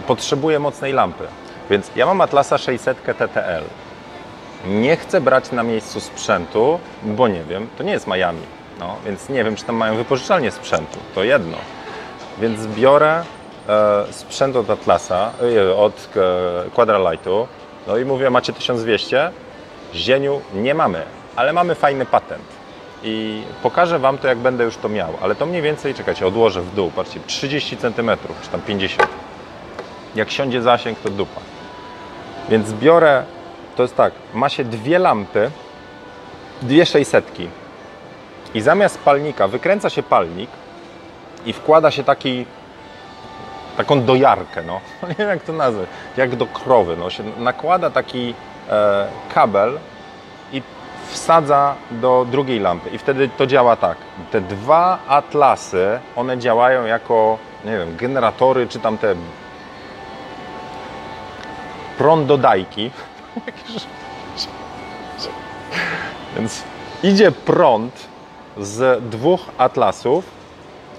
potrzebuję 0.06 0.58
mocnej 0.58 0.92
lampy. 0.92 1.24
Więc 1.70 1.90
ja 1.96 2.06
mam 2.06 2.20
Atlasa 2.20 2.58
600 2.58 3.02
TTL. 3.04 3.64
Nie 4.66 4.96
chcę 4.96 5.20
brać 5.20 5.52
na 5.52 5.62
miejscu 5.62 6.00
sprzętu, 6.00 6.80
bo 7.02 7.28
nie 7.28 7.44
wiem, 7.44 7.68
to 7.78 7.84
nie 7.84 7.92
jest 7.92 8.06
Miami. 8.06 8.42
No, 8.78 8.96
więc 9.06 9.28
nie 9.28 9.44
wiem, 9.44 9.56
czy 9.56 9.64
tam 9.64 9.76
mają 9.76 9.96
wypożyczalnię 9.96 10.50
sprzętu. 10.50 10.98
To 11.14 11.24
jedno. 11.24 11.56
Więc 12.40 12.66
biorę 12.66 13.22
e, 13.68 14.04
sprzęt 14.10 14.56
od 14.56 14.70
Atlasa, 14.70 15.32
e, 15.56 15.76
od 15.76 16.08
e, 16.66 16.70
Quadralightu. 16.70 17.48
No 17.86 17.96
i 17.96 18.04
mówię, 18.04 18.30
macie 18.30 18.52
1200? 18.52 19.30
Zieniu 19.94 20.40
nie 20.54 20.74
mamy, 20.74 21.02
ale 21.36 21.52
mamy 21.52 21.74
fajny 21.74 22.06
patent. 22.06 22.58
I 23.02 23.42
pokażę 23.62 23.98
Wam 23.98 24.18
to, 24.18 24.28
jak 24.28 24.38
będę 24.38 24.64
już 24.64 24.76
to 24.76 24.88
miał. 24.88 25.14
Ale 25.22 25.34
to 25.34 25.46
mniej 25.46 25.62
więcej, 25.62 25.94
czekajcie, 25.94 26.26
odłożę 26.26 26.62
w 26.62 26.74
dół, 26.74 26.90
patrzcie, 26.90 27.20
30 27.26 27.76
cm, 27.76 28.10
czy 28.42 28.48
tam 28.50 28.60
50 28.60 29.08
jak 30.14 30.30
siądzie 30.30 30.62
zasięg, 30.62 30.98
to 31.00 31.10
dupa. 31.10 31.40
Więc 32.48 32.72
biorę, 32.72 33.24
to 33.76 33.82
jest 33.82 33.96
tak, 33.96 34.12
ma 34.34 34.48
się 34.48 34.64
dwie 34.64 34.98
lampy, 34.98 35.50
dwie 36.62 36.86
600 36.86 37.32
i 38.54 38.60
zamiast 38.60 38.98
palnika 38.98 39.48
wykręca 39.48 39.90
się 39.90 40.02
palnik 40.02 40.50
i 41.46 41.52
wkłada 41.52 41.90
się 41.90 42.04
taki, 42.04 42.46
taką 43.76 44.04
dojarkę, 44.04 44.62
no, 44.62 44.80
nie 45.08 45.14
wiem 45.14 45.28
jak 45.28 45.42
to 45.42 45.52
nazwać, 45.52 45.88
jak 46.16 46.36
do 46.36 46.46
krowy, 46.46 46.96
no, 46.96 47.10
się 47.10 47.22
nakłada 47.38 47.90
taki 47.90 48.34
e, 48.70 49.06
kabel 49.34 49.78
i 50.52 50.62
wsadza 51.08 51.74
do 51.90 52.26
drugiej 52.30 52.60
lampy. 52.60 52.90
I 52.90 52.98
wtedy 52.98 53.28
to 53.28 53.46
działa 53.46 53.76
tak. 53.76 53.96
Te 54.30 54.40
dwa 54.40 54.98
atlasy, 55.08 56.00
one 56.16 56.38
działają 56.38 56.84
jako, 56.84 57.38
nie 57.64 57.78
wiem, 57.78 57.96
generatory, 57.96 58.66
czy 58.66 58.78
tam 58.78 58.98
te 58.98 59.14
prądodajki. 61.98 62.90
Więc 66.36 66.62
idzie 67.02 67.32
prąd 67.32 68.08
z 68.60 69.04
dwóch 69.04 69.40
atlasów. 69.58 70.24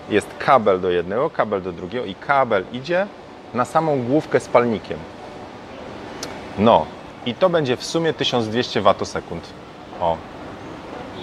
Jest 0.09 0.27
kabel 0.39 0.81
do 0.81 0.89
jednego, 0.89 1.29
kabel 1.29 1.61
do 1.61 1.71
drugiego 1.71 2.05
i 2.05 2.15
kabel 2.15 2.65
idzie 2.73 3.07
na 3.53 3.65
samą 3.65 4.03
główkę 4.03 4.39
z 4.39 4.47
palnikiem. 4.47 4.97
No 6.57 6.85
i 7.25 7.33
to 7.35 7.49
będzie 7.49 7.77
w 7.77 7.83
sumie 7.83 8.13
1200 8.13 8.81
watosekund. 8.81 9.43
O. 10.01 10.17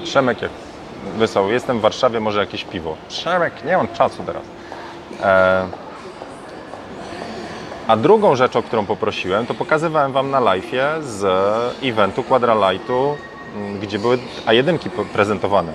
Przemek 0.05 0.43
jak 0.43 0.51
wysłał, 1.17 1.51
jestem 1.51 1.79
w 1.79 1.81
Warszawie, 1.81 2.21
może 2.21 2.41
jakieś 2.41 2.65
piwo. 2.65 2.97
Przemek, 3.09 3.65
nie 3.65 3.77
mam 3.77 3.89
czasu 3.89 4.23
teraz. 4.27 4.43
E, 5.23 5.69
a 7.87 7.97
drugą 7.97 8.37
rzecz, 8.37 8.57
o 8.57 8.63
którą 8.63 8.87
poprosiłem, 8.87 9.47
to 9.47 9.55
pokazywałem 9.55 10.13
Wam 10.13 10.31
na 10.31 10.41
live 10.41 10.71
z 11.01 11.23
eventu 11.85 12.23
Quadralightu, 12.23 13.17
m, 13.57 13.79
gdzie 13.81 13.99
były 13.99 14.19
A1 14.47 14.79
po- 14.91 15.05
prezentowane. 15.05 15.73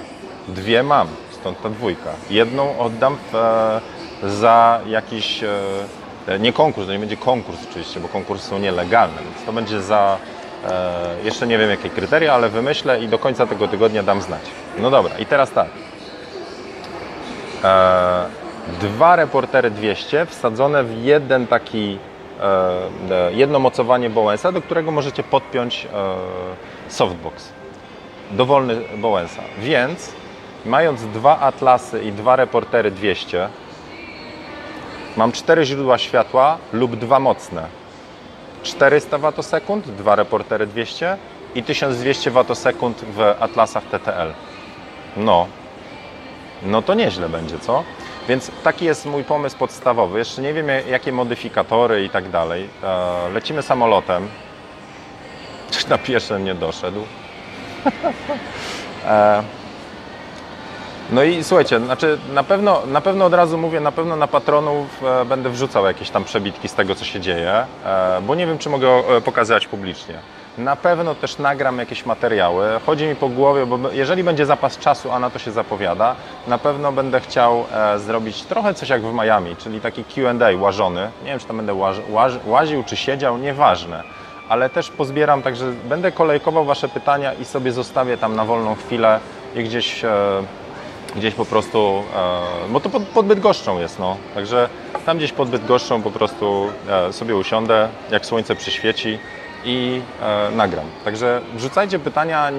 Dwie 0.48 0.84
mam, 0.84 1.08
stąd 1.32 1.62
ta 1.62 1.70
dwójka. 1.70 2.10
Jedną 2.30 2.80
oddam 2.80 3.18
w, 3.32 3.36
e, 3.36 4.30
za 4.30 4.80
jakiś, 4.88 5.44
e, 5.44 6.40
nie 6.40 6.54
konkurs, 6.54 6.88
to 6.88 6.94
nie 6.94 7.00
będzie 7.00 7.18
konkurs 7.18 7.58
oczywiście, 7.70 8.00
bo 8.00 8.08
konkursy 8.08 8.48
są 8.48 8.60
nielegalne, 8.60 9.16
więc 9.34 9.46
to 9.46 9.54
będzie 9.54 9.82
za, 9.82 10.18
e, 10.70 10.94
jeszcze 11.24 11.48
nie 11.48 11.58
wiem 11.58 11.70
jakie 11.70 11.90
kryteria, 11.90 12.34
ale 12.34 12.50
wymyślę 12.50 13.00
i 13.04 13.08
do 13.08 13.20
końca 13.20 13.48
tego 13.48 13.68
tygodnia 13.68 14.04
dam 14.04 14.22
znać. 14.22 14.42
No 14.80 14.90
dobra, 14.90 15.18
i 15.20 15.26
teraz 15.26 15.52
tak. 15.52 15.68
Dwa 18.68 19.16
reportery 19.16 19.72
200 19.72 20.26
wsadzone 20.26 20.84
w 20.84 21.04
jeden 21.04 21.48
taki 21.48 21.98
e, 22.40 22.44
e, 23.12 23.34
jedno 23.34 23.60
mocowanie 23.60 24.10
Bowensa, 24.10 24.52
do 24.52 24.62
którego 24.62 24.92
możecie 24.92 25.24
podpiąć 25.24 25.86
e, 25.86 26.16
softbox. 26.88 27.50
Dowolny 28.32 28.76
Bowensa. 28.98 29.42
Więc 29.60 30.14
mając 30.66 31.02
dwa 31.02 31.40
atlasy 31.40 32.04
i 32.04 32.12
dwa 32.12 32.36
reportery 32.36 32.92
200 32.92 33.50
mam 35.18 35.32
cztery 35.32 35.66
źródła 35.66 35.98
światła 35.98 36.58
lub 36.74 36.96
dwa 36.96 37.20
mocne. 37.20 37.68
400 38.64 39.18
watosekund, 39.18 39.88
dwa 39.88 40.16
reportery 40.16 40.68
200 40.68 41.18
i 41.56 41.64
1200 41.64 42.32
watosekund 42.32 43.06
w 43.06 43.22
atlasach 43.40 43.84
TTL. 43.84 44.34
No, 45.18 45.48
no 46.64 46.82
to 46.82 46.94
nieźle 46.94 47.30
będzie, 47.30 47.60
co? 47.60 47.84
Więc 48.28 48.52
taki 48.64 48.86
jest 48.86 49.06
mój 49.06 49.24
pomysł 49.24 49.58
podstawowy. 49.58 50.20
Jeszcze 50.20 50.42
nie 50.42 50.54
wiem, 50.54 50.68
jakie 50.90 51.12
modyfikatory 51.12 52.04
i 52.04 52.10
tak 52.10 52.30
dalej. 52.30 52.70
E, 52.84 53.30
Lecimy 53.34 53.62
samolotem. 53.62 54.28
Ktoś 55.72 55.88
na 55.88 55.98
pieszym 55.98 56.44
nie 56.46 56.56
doszedł. 56.56 57.04
E, 59.08 59.44
No 61.12 61.24
i 61.24 61.44
słuchajcie, 61.44 61.80
znaczy 61.80 62.18
na 62.34 62.44
pewno, 62.44 62.82
na 62.88 63.02
pewno 63.02 63.26
od 63.26 63.34
razu 63.34 63.58
mówię, 63.58 63.80
na 63.80 63.92
pewno 63.92 64.16
na 64.16 64.28
patronów 64.28 65.04
e, 65.04 65.26
będę 65.26 65.50
wrzucał 65.50 65.86
jakieś 65.86 66.10
tam 66.10 66.24
przebitki 66.24 66.68
z 66.68 66.74
tego, 66.74 66.96
co 66.96 67.06
się 67.06 67.20
dzieje, 67.20 67.66
bo 68.22 68.36
nie 68.36 68.48
wiem, 68.48 68.58
czy 68.58 68.70
mogę 68.70 69.04
pokazywać 69.26 69.68
publicznie. 69.68 70.20
Na 70.58 70.76
pewno 70.76 71.16
też 71.16 71.38
nagram 71.38 71.78
jakieś 71.78 72.06
materiały. 72.06 72.66
Chodzi 72.86 73.06
mi 73.06 73.16
po 73.16 73.30
głowie, 73.30 73.66
bo 73.66 73.92
jeżeli 73.92 74.24
będzie 74.24 74.46
zapas 74.46 74.78
czasu, 74.78 75.12
a 75.12 75.20
na 75.20 75.30
to 75.30 75.40
się 75.40 75.52
zapowiada, 75.52 76.16
na 76.48 76.58
pewno 76.58 76.92
będę 76.92 77.20
chciał 77.20 77.66
e, 77.74 78.00
zrobić 78.00 78.44
trochę 78.44 78.74
coś 78.74 78.90
jak 78.90 79.02
w 79.02 79.14
Miami, 79.14 79.56
czyli 79.56 79.82
taki 79.82 80.04
QA 80.04 80.48
łażony. 80.60 81.12
Nie 81.24 81.30
wiem, 81.30 81.40
czy 81.40 81.46
tam 81.46 81.58
będę 81.58 81.74
łaż, 81.74 81.98
łaż, 82.10 82.34
łaził, 82.46 82.84
czy 82.84 82.96
siedział, 82.96 83.38
nieważne. 83.38 84.04
Ale 84.50 84.70
też 84.70 84.90
pozbieram, 84.90 85.42
także 85.42 85.66
będę 85.90 86.12
kolejkował 86.12 86.66
Wasze 86.66 86.90
pytania 86.90 87.34
i 87.34 87.46
sobie 87.46 87.72
zostawię 87.72 88.18
tam 88.18 88.36
na 88.36 88.46
wolną 88.46 88.76
chwilę 88.76 89.20
i 89.56 89.64
gdzieś. 89.64 90.06
E, 90.06 90.12
gdzieś 91.16 91.34
po 91.34 91.46
prostu, 91.46 92.04
e, 92.16 92.70
bo 92.70 92.80
to 92.80 92.90
pod, 92.90 93.04
pod 93.04 93.26
Bydgoszczą 93.26 93.80
jest, 93.80 94.00
no. 94.00 94.18
Także 94.36 94.70
tam 95.06 95.18
gdzieś 95.18 95.32
pod 95.32 95.50
Bydgoszczą 95.50 96.02
po 96.02 96.12
prostu 96.12 96.68
e, 96.90 97.14
sobie 97.14 97.36
usiądę, 97.36 97.90
jak 98.12 98.26
słońce 98.26 98.56
przyświeci 98.56 99.20
i 99.66 100.02
e, 100.22 100.52
nagram. 100.56 100.86
Także 101.06 101.42
wrzucajcie 101.54 102.00
pytania 102.00 102.50
e, 102.50 102.54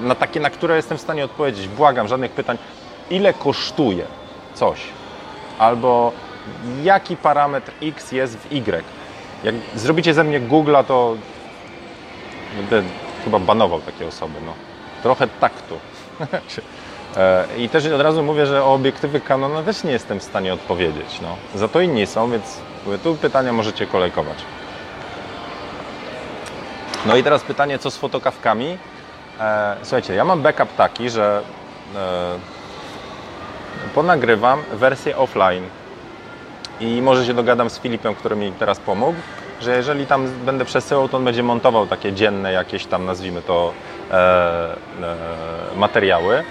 na 0.00 0.14
takie, 0.14 0.40
na 0.40 0.50
które 0.50 0.76
jestem 0.76 0.98
w 0.98 1.00
stanie 1.00 1.24
odpowiedzieć. 1.24 1.68
Błagam, 1.68 2.08
żadnych 2.08 2.30
pytań. 2.30 2.58
Ile 3.10 3.32
kosztuje 3.32 4.04
coś? 4.54 4.80
Albo 5.58 6.12
jaki 6.82 7.16
parametr 7.16 7.72
X 7.82 8.12
jest 8.12 8.36
w 8.36 8.52
Y? 8.52 8.84
Jak 9.44 9.54
zrobicie 9.74 10.14
ze 10.14 10.24
mnie 10.24 10.40
Google'a, 10.40 10.84
to 10.84 11.16
będę 12.56 12.82
chyba 13.24 13.38
banował 13.38 13.80
takie 13.80 14.06
osoby, 14.06 14.34
no. 14.46 14.52
Trochę 15.02 15.28
taktu. 15.40 15.78
E, 17.16 17.46
I 17.58 17.68
też 17.68 17.86
od 17.86 18.00
razu 18.00 18.22
mówię, 18.22 18.46
że 18.46 18.64
o 18.64 18.74
obiektywy 18.74 19.20
Canona 19.20 19.62
też 19.62 19.84
nie 19.84 19.92
jestem 19.92 20.20
w 20.20 20.22
stanie 20.22 20.54
odpowiedzieć. 20.54 21.20
No. 21.22 21.36
Za 21.54 21.68
to 21.68 21.80
inni 21.80 22.06
są, 22.06 22.30
więc 22.30 22.60
tu 23.02 23.14
pytania 23.14 23.52
możecie 23.52 23.86
kolejkować. 23.86 24.38
No 27.06 27.16
i 27.16 27.22
teraz 27.22 27.42
pytanie, 27.42 27.78
co 27.78 27.90
z 27.90 27.96
fotokawkami? 27.96 28.78
E, 29.40 29.76
słuchajcie, 29.82 30.14
ja 30.14 30.24
mam 30.24 30.42
backup 30.42 30.76
taki, 30.76 31.10
że 31.10 31.42
e, 31.96 32.38
ponagrywam 33.94 34.62
wersję 34.72 35.16
offline 35.16 35.64
i 36.80 37.02
może 37.02 37.26
się 37.26 37.34
dogadam 37.34 37.70
z 37.70 37.78
Filipem, 37.78 38.14
który 38.14 38.36
mi 38.36 38.52
teraz 38.52 38.78
pomógł, 38.80 39.18
że 39.60 39.76
jeżeli 39.76 40.06
tam 40.06 40.26
będę 40.26 40.64
przesyłał, 40.64 41.08
to 41.08 41.16
on 41.16 41.24
będzie 41.24 41.42
montował 41.42 41.86
takie 41.86 42.12
dzienne 42.12 42.52
jakieś 42.52 42.86
tam, 42.86 43.04
nazwijmy 43.04 43.42
to, 43.42 43.72
e, 44.10 44.14
e, 44.14 44.76
materiały 45.76 46.44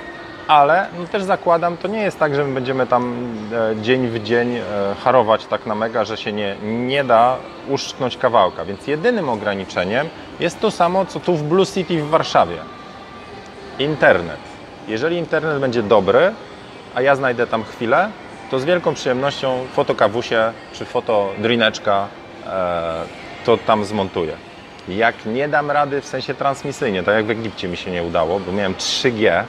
ale 0.47 0.87
no 0.99 1.07
też 1.07 1.23
zakładam, 1.23 1.77
to 1.77 1.87
nie 1.87 2.01
jest 2.01 2.19
tak, 2.19 2.35
że 2.35 2.43
my 2.43 2.53
będziemy 2.53 2.87
tam 2.87 3.15
e, 3.53 3.81
dzień 3.81 4.07
w 4.07 4.23
dzień 4.23 4.55
e, 4.55 4.63
harować 5.03 5.45
tak 5.45 5.65
na 5.65 5.75
mega, 5.75 6.05
że 6.05 6.17
się 6.17 6.33
nie, 6.33 6.55
nie 6.63 7.03
da 7.03 7.37
uszczknąć 7.69 8.17
kawałka. 8.17 8.65
Więc 8.65 8.87
jedynym 8.87 9.29
ograniczeniem 9.29 10.09
jest 10.39 10.59
to 10.59 10.71
samo, 10.71 11.05
co 11.05 11.19
tu 11.19 11.35
w 11.35 11.43
Blue 11.43 11.65
City 11.65 12.03
w 12.03 12.09
Warszawie. 12.09 12.57
Internet. 13.79 14.39
Jeżeli 14.87 15.17
internet 15.17 15.59
będzie 15.59 15.83
dobry, 15.83 16.33
a 16.95 17.01
ja 17.01 17.15
znajdę 17.15 17.47
tam 17.47 17.63
chwilę, 17.63 18.09
to 18.51 18.59
z 18.59 18.65
wielką 18.65 18.93
przyjemnością 18.93 19.67
fotokawusie 19.73 20.53
czy 20.73 20.85
fotodrineczka 20.85 22.07
e, 22.47 23.03
to 23.45 23.57
tam 23.57 23.85
zmontuję. 23.85 24.33
Jak 24.87 25.25
nie 25.25 25.49
dam 25.49 25.71
rady 25.71 26.01
w 26.01 26.05
sensie 26.05 26.33
transmisyjnie, 26.33 27.03
tak 27.03 27.15
jak 27.15 27.25
w 27.25 27.29
Egipcie 27.29 27.67
mi 27.67 27.77
się 27.77 27.91
nie 27.91 28.03
udało, 28.03 28.39
bo 28.39 28.51
miałem 28.51 28.73
3G, 28.73 29.43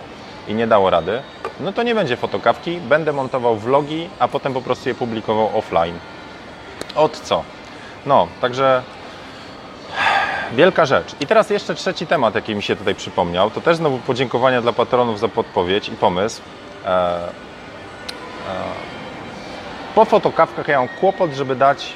i 0.48 0.54
nie 0.54 0.66
dało 0.66 0.90
rady, 0.90 1.22
no 1.60 1.72
to 1.72 1.82
nie 1.82 1.94
będzie 1.94 2.16
fotokawki, 2.16 2.80
będę 2.80 3.12
montował 3.12 3.56
vlogi, 3.56 4.08
a 4.18 4.28
potem 4.28 4.54
po 4.54 4.62
prostu 4.62 4.88
je 4.88 4.94
publikował 4.94 5.58
offline. 5.58 5.98
Od 6.94 7.20
co? 7.20 7.42
No, 8.06 8.28
także 8.40 8.82
wielka 10.52 10.86
rzecz. 10.86 11.14
I 11.20 11.26
teraz 11.26 11.50
jeszcze 11.50 11.74
trzeci 11.74 12.06
temat, 12.06 12.34
jaki 12.34 12.54
mi 12.54 12.62
się 12.62 12.76
tutaj 12.76 12.94
przypomniał, 12.94 13.50
to 13.50 13.60
też 13.60 13.76
znowu 13.76 13.98
podziękowania 13.98 14.62
dla 14.62 14.72
patronów 14.72 15.18
za 15.18 15.28
podpowiedź 15.28 15.88
i 15.88 15.92
pomysł. 15.92 16.42
E, 16.84 16.88
e, 16.88 17.28
po 19.94 20.04
fotokawkach 20.04 20.68
ja 20.68 20.78
mam 20.78 20.88
kłopot, 20.88 21.32
żeby 21.32 21.56
dać 21.56 21.92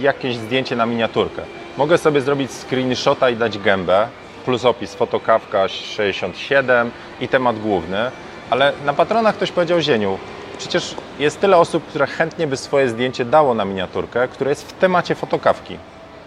jakieś 0.00 0.36
zdjęcie 0.36 0.76
na 0.76 0.86
miniaturkę. 0.86 1.42
Mogę 1.76 1.98
sobie 1.98 2.20
zrobić 2.20 2.50
screenshota 2.52 3.30
i 3.30 3.36
dać 3.36 3.58
gębę, 3.58 4.08
plus 4.42 4.64
opis 4.64 4.94
fotokawka 4.94 5.68
67 5.68 6.90
i 7.20 7.28
temat 7.28 7.58
główny, 7.58 8.10
ale 8.50 8.72
na 8.84 8.92
patronach 8.92 9.36
ktoś 9.36 9.52
powiedział 9.52 9.80
Zieniu, 9.80 10.18
przecież 10.58 10.94
jest 11.18 11.40
tyle 11.40 11.56
osób, 11.56 11.86
które 11.86 12.06
chętnie 12.06 12.46
by 12.46 12.56
swoje 12.56 12.88
zdjęcie 12.88 13.24
dało 13.24 13.54
na 13.54 13.64
miniaturkę, 13.64 14.28
które 14.28 14.50
jest 14.50 14.68
w 14.68 14.72
temacie 14.72 15.14
fotokawki, 15.14 15.78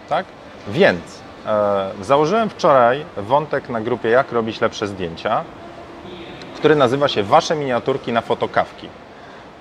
tak? 0.08 0.26
Więc 0.68 1.00
e, 1.46 1.90
założyłem 2.00 2.50
wczoraj 2.50 3.04
wątek 3.16 3.68
na 3.68 3.80
grupie 3.80 4.08
Jak 4.08 4.32
robić 4.32 4.60
lepsze 4.60 4.86
zdjęcia, 4.86 5.44
który 6.56 6.76
nazywa 6.76 7.08
się 7.08 7.22
Wasze 7.22 7.56
miniaturki 7.56 8.12
na 8.12 8.20
fotokawki. 8.20 8.88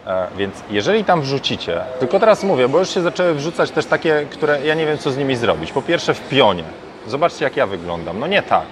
E, 0.08 0.28
więc 0.38 0.56
jeżeli 0.70 1.04
tam 1.04 1.22
wrzucicie, 1.22 1.82
tylko 2.00 2.20
teraz 2.20 2.44
mówię, 2.44 2.68
bo 2.68 2.80
już 2.80 2.90
się 2.90 3.02
zaczęły 3.02 3.34
wrzucać 3.34 3.72
też 3.72 3.86
takie, 3.86 4.26
które 4.32 4.66
ja 4.66 4.74
nie 4.74 4.86
wiem 4.86 4.98
co 4.98 5.12
z 5.12 5.18
nimi 5.18 5.36
zrobić. 5.36 5.72
Po 5.72 5.82
pierwsze 5.82 6.14
w 6.14 6.30
pionie, 6.30 6.64
Zobaczcie, 7.08 7.46
jak 7.46 7.58
ja 7.58 7.68
wyglądam. 7.68 8.20
No 8.20 8.28
nie 8.28 8.42
tak. 8.42 8.66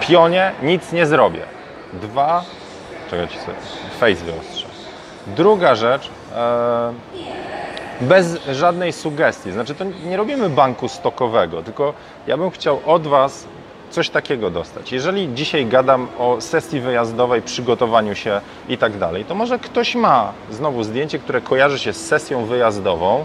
W 0.00 0.06
pionie 0.06 0.52
nic 0.62 0.92
nie 0.92 1.06
zrobię. 1.06 1.42
Dwa, 1.92 2.44
czekajcie 3.10 3.38
sobie, 3.40 3.56
face 4.00 4.24
wyostrzę. 4.24 4.66
Druga 5.26 5.74
rzecz, 5.74 6.10
e, 6.36 6.92
bez 8.00 8.44
żadnej 8.46 8.92
sugestii. 8.92 9.52
Znaczy, 9.52 9.74
to 9.74 9.84
nie 10.06 10.16
robimy 10.16 10.48
banku 10.48 10.88
stokowego, 10.88 11.62
tylko 11.62 11.94
ja 12.26 12.36
bym 12.36 12.50
chciał 12.50 12.80
od 12.86 13.06
Was 13.06 13.46
coś 13.90 14.10
takiego 14.10 14.50
dostać. 14.50 14.92
Jeżeli 14.92 15.34
dzisiaj 15.34 15.66
gadam 15.66 16.08
o 16.18 16.40
sesji 16.40 16.80
wyjazdowej, 16.80 17.42
przygotowaniu 17.42 18.14
się 18.14 18.40
i 18.68 18.78
tak 18.78 18.98
dalej, 18.98 19.24
to 19.24 19.34
może 19.34 19.58
ktoś 19.58 19.94
ma 19.94 20.32
znowu 20.50 20.82
zdjęcie, 20.82 21.18
które 21.18 21.40
kojarzy 21.40 21.78
się 21.78 21.92
z 21.92 22.06
sesją 22.06 22.44
wyjazdową, 22.44 23.24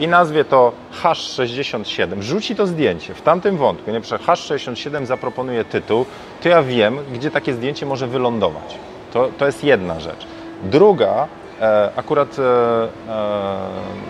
i 0.00 0.08
nazwie 0.08 0.44
to 0.44 0.72
Hash 0.92 1.20
67. 1.20 2.22
Rzuci 2.22 2.56
to 2.56 2.66
zdjęcie 2.66 3.14
w 3.14 3.22
tamtym 3.22 3.56
wątku, 3.56 3.90
nie? 3.90 4.00
Hash 4.26 4.40
67 4.40 5.06
zaproponuje 5.06 5.64
tytuł, 5.64 6.06
to 6.42 6.48
ja 6.48 6.62
wiem, 6.62 6.98
gdzie 7.12 7.30
takie 7.30 7.54
zdjęcie 7.54 7.86
może 7.86 8.06
wylądować. 8.06 8.78
To, 9.12 9.28
to 9.38 9.46
jest 9.46 9.64
jedna 9.64 10.00
rzecz. 10.00 10.26
Druga, 10.62 11.28
e, 11.60 11.90
akurat 11.96 12.38
e, 12.38 12.88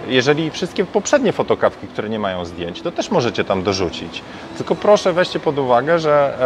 jeżeli 0.08 0.50
wszystkie 0.50 0.84
poprzednie 0.84 1.32
fotokawki, 1.32 1.86
które 1.86 2.08
nie 2.08 2.18
mają 2.18 2.44
zdjęć, 2.44 2.82
to 2.82 2.92
też 2.92 3.10
możecie 3.10 3.44
tam 3.44 3.62
dorzucić. 3.62 4.22
Tylko 4.56 4.74
proszę 4.74 5.12
weźcie 5.12 5.40
pod 5.40 5.58
uwagę, 5.58 5.98
że 5.98 6.38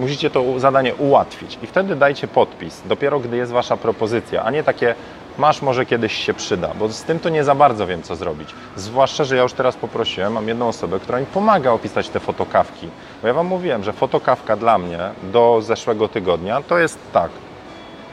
musicie 0.00 0.30
to 0.30 0.60
zadanie 0.60 0.94
ułatwić 0.94 1.58
i 1.62 1.66
wtedy 1.66 1.96
dajcie 1.96 2.28
podpis, 2.28 2.82
dopiero 2.86 3.20
gdy 3.20 3.36
jest 3.36 3.52
Wasza 3.52 3.76
propozycja, 3.76 4.44
a 4.44 4.50
nie 4.50 4.62
takie 4.62 4.94
masz, 5.38 5.62
może 5.62 5.86
kiedyś 5.86 6.12
się 6.12 6.34
przyda, 6.34 6.68
bo 6.78 6.88
z 6.88 7.02
tym 7.02 7.18
to 7.18 7.28
nie 7.28 7.44
za 7.44 7.54
bardzo 7.54 7.86
wiem, 7.86 8.02
co 8.02 8.16
zrobić. 8.16 8.54
Zwłaszcza, 8.76 9.24
że 9.24 9.36
ja 9.36 9.42
już 9.42 9.52
teraz 9.52 9.76
poprosiłem, 9.76 10.32
mam 10.32 10.48
jedną 10.48 10.68
osobę, 10.68 11.00
która 11.00 11.20
mi 11.20 11.26
pomaga 11.26 11.72
opisać 11.72 12.08
te 12.08 12.20
fotokawki. 12.20 12.88
Bo 13.22 13.28
ja 13.28 13.34
Wam 13.34 13.46
mówiłem, 13.46 13.84
że 13.84 13.92
fotokawka 13.92 14.56
dla 14.56 14.78
mnie 14.78 14.98
do 15.22 15.58
zeszłego 15.62 16.08
tygodnia 16.08 16.62
to 16.62 16.78
jest 16.78 16.98
tak, 17.12 17.30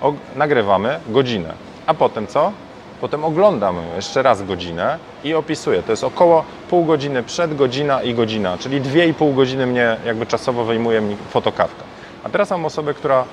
o, 0.02 0.14
nagrywamy 0.36 1.00
godzinę, 1.08 1.54
a 1.86 1.94
potem 1.94 2.28
co? 2.28 2.52
Potem 3.02 3.26
oglądam 3.26 3.76
jeszcze 3.96 4.24
raz 4.24 4.44
godzinę 4.44 4.98
i 5.24 5.34
opisuję. 5.34 5.84
To 5.84 5.92
jest 5.92 6.04
około 6.04 6.46
pół 6.70 6.86
godziny 6.86 7.24
przed, 7.24 7.56
godzina 7.56 8.04
i 8.04 8.14
godzina, 8.14 8.58
czyli 8.58 8.82
dwie 8.82 9.08
i 9.08 9.14
pół 9.14 9.34
godziny 9.34 9.66
mnie 9.66 9.98
jakby 10.06 10.26
czasowo 10.26 10.64
wyjmuje 10.64 11.02
mi 11.02 11.16
fotokawka. 11.30 11.84
A 12.24 12.30
teraz 12.30 12.50
mam 12.50 12.66
osobę, 12.66 12.94
która, 12.94 13.24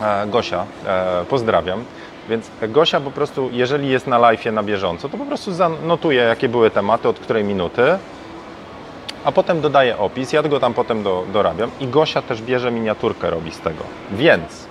e, 0.00 0.26
Gosia, 0.26 0.64
e, 0.86 1.24
pozdrawiam, 1.28 1.84
więc 2.28 2.50
Gosia 2.62 3.00
po 3.00 3.10
prostu, 3.10 3.48
jeżeli 3.52 3.88
jest 3.88 4.06
na 4.06 4.18
live 4.18 4.44
na 4.44 4.62
bieżąco, 4.62 5.08
to 5.08 5.18
po 5.18 5.24
prostu 5.24 5.52
zanotuje, 5.52 6.22
jakie 6.22 6.48
były 6.48 6.70
tematy, 6.70 7.08
od 7.08 7.18
której 7.18 7.44
minuty, 7.44 7.82
a 9.24 9.32
potem 9.32 9.60
dodaje 9.60 9.98
opis, 9.98 10.32
ja 10.32 10.42
go 10.42 10.60
tam 10.60 10.74
potem 10.74 11.02
do, 11.02 11.24
dorabiam 11.32 11.70
i 11.80 11.86
Gosia 11.86 12.22
też 12.22 12.42
bierze 12.42 12.70
miniaturkę, 12.70 13.30
robi 13.30 13.50
z 13.50 13.60
tego. 13.60 13.84
Więc, 14.12 14.66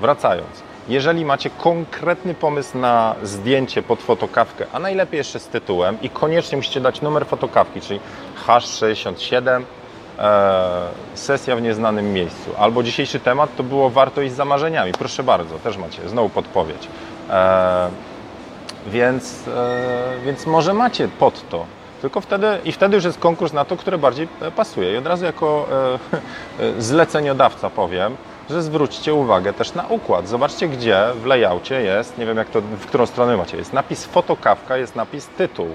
wracając, 0.00 0.62
jeżeli 0.88 1.24
macie 1.24 1.50
konkretny 1.50 2.34
pomysł 2.34 2.78
na 2.78 3.14
zdjęcie 3.22 3.82
pod 3.82 4.02
fotokawkę, 4.02 4.66
a 4.72 4.78
najlepiej 4.78 5.18
jeszcze 5.18 5.40
z 5.40 5.48
tytułem 5.48 5.98
i 6.02 6.10
koniecznie 6.10 6.56
musicie 6.56 6.80
dać 6.80 7.02
numer 7.02 7.26
fotokawki, 7.26 7.80
czyli 7.80 8.00
hash 8.46 8.68
67 8.78 9.62
e, 9.62 9.77
sesja 11.14 11.56
w 11.56 11.62
nieznanym 11.62 12.12
miejscu. 12.12 12.50
Albo 12.58 12.82
dzisiejszy 12.82 13.20
temat 13.20 13.56
to 13.56 13.62
było 13.62 13.90
warto 13.90 14.22
iść 14.22 14.34
za 14.34 14.44
marzeniami. 14.44 14.92
Proszę 14.92 15.22
bardzo, 15.22 15.58
też 15.58 15.76
macie 15.76 16.08
znowu 16.08 16.28
podpowiedź. 16.28 16.88
E, 17.30 17.88
więc, 18.86 19.48
e, 19.48 20.24
więc 20.24 20.46
może 20.46 20.74
macie 20.74 21.08
pod 21.08 21.48
to. 21.48 21.66
Tylko 22.00 22.20
wtedy, 22.20 22.46
i 22.64 22.72
wtedy 22.72 22.96
już 22.96 23.04
jest 23.04 23.18
konkurs 23.18 23.52
na 23.52 23.64
to, 23.64 23.76
które 23.76 23.98
bardziej 23.98 24.28
e, 24.40 24.50
pasuje. 24.50 24.92
I 24.92 24.96
od 24.96 25.06
razu 25.06 25.24
jako 25.24 25.66
e, 26.12 26.64
e, 26.78 26.82
zleceniodawca 26.82 27.70
powiem, 27.70 28.16
że 28.50 28.62
zwróćcie 28.62 29.14
uwagę 29.14 29.52
też 29.52 29.74
na 29.74 29.86
układ. 29.86 30.28
Zobaczcie, 30.28 30.68
gdzie 30.68 31.04
w 31.22 31.26
layoutie 31.26 31.74
jest, 31.74 32.18
nie 32.18 32.26
wiem 32.26 32.36
jak 32.36 32.48
to, 32.48 32.60
w 32.60 32.86
którą 32.86 33.06
stronę 33.06 33.36
macie, 33.36 33.56
jest 33.56 33.72
napis 33.72 34.04
fotokawka, 34.04 34.76
jest 34.76 34.96
napis 34.96 35.26
tytuł. 35.26 35.68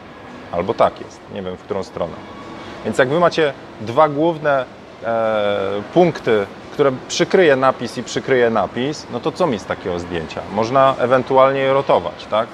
Albo 0.51 0.73
tak 0.73 1.01
jest, 1.01 1.19
nie 1.33 1.41
wiem 1.41 1.57
w 1.57 1.63
którą 1.63 1.83
stronę. 1.83 2.42
Więc 2.85 2.97
jak 2.97 3.09
wy 3.09 3.19
macie 3.19 3.53
dwa 3.81 4.09
główne 4.09 4.65
e, 5.03 5.81
punkty, 5.93 6.45
które 6.73 6.91
przykryje 7.07 7.55
napis 7.55 7.97
i 7.97 8.03
przykryje 8.03 8.49
napis, 8.49 9.07
no 9.11 9.19
to 9.19 9.31
co 9.31 9.47
mi 9.47 9.59
z 9.59 9.65
takiego 9.65 9.99
zdjęcia? 9.99 10.41
Można 10.53 10.95
ewentualnie 10.99 11.59
je 11.59 11.73
rotować, 11.73 12.25
tak? 12.29 12.47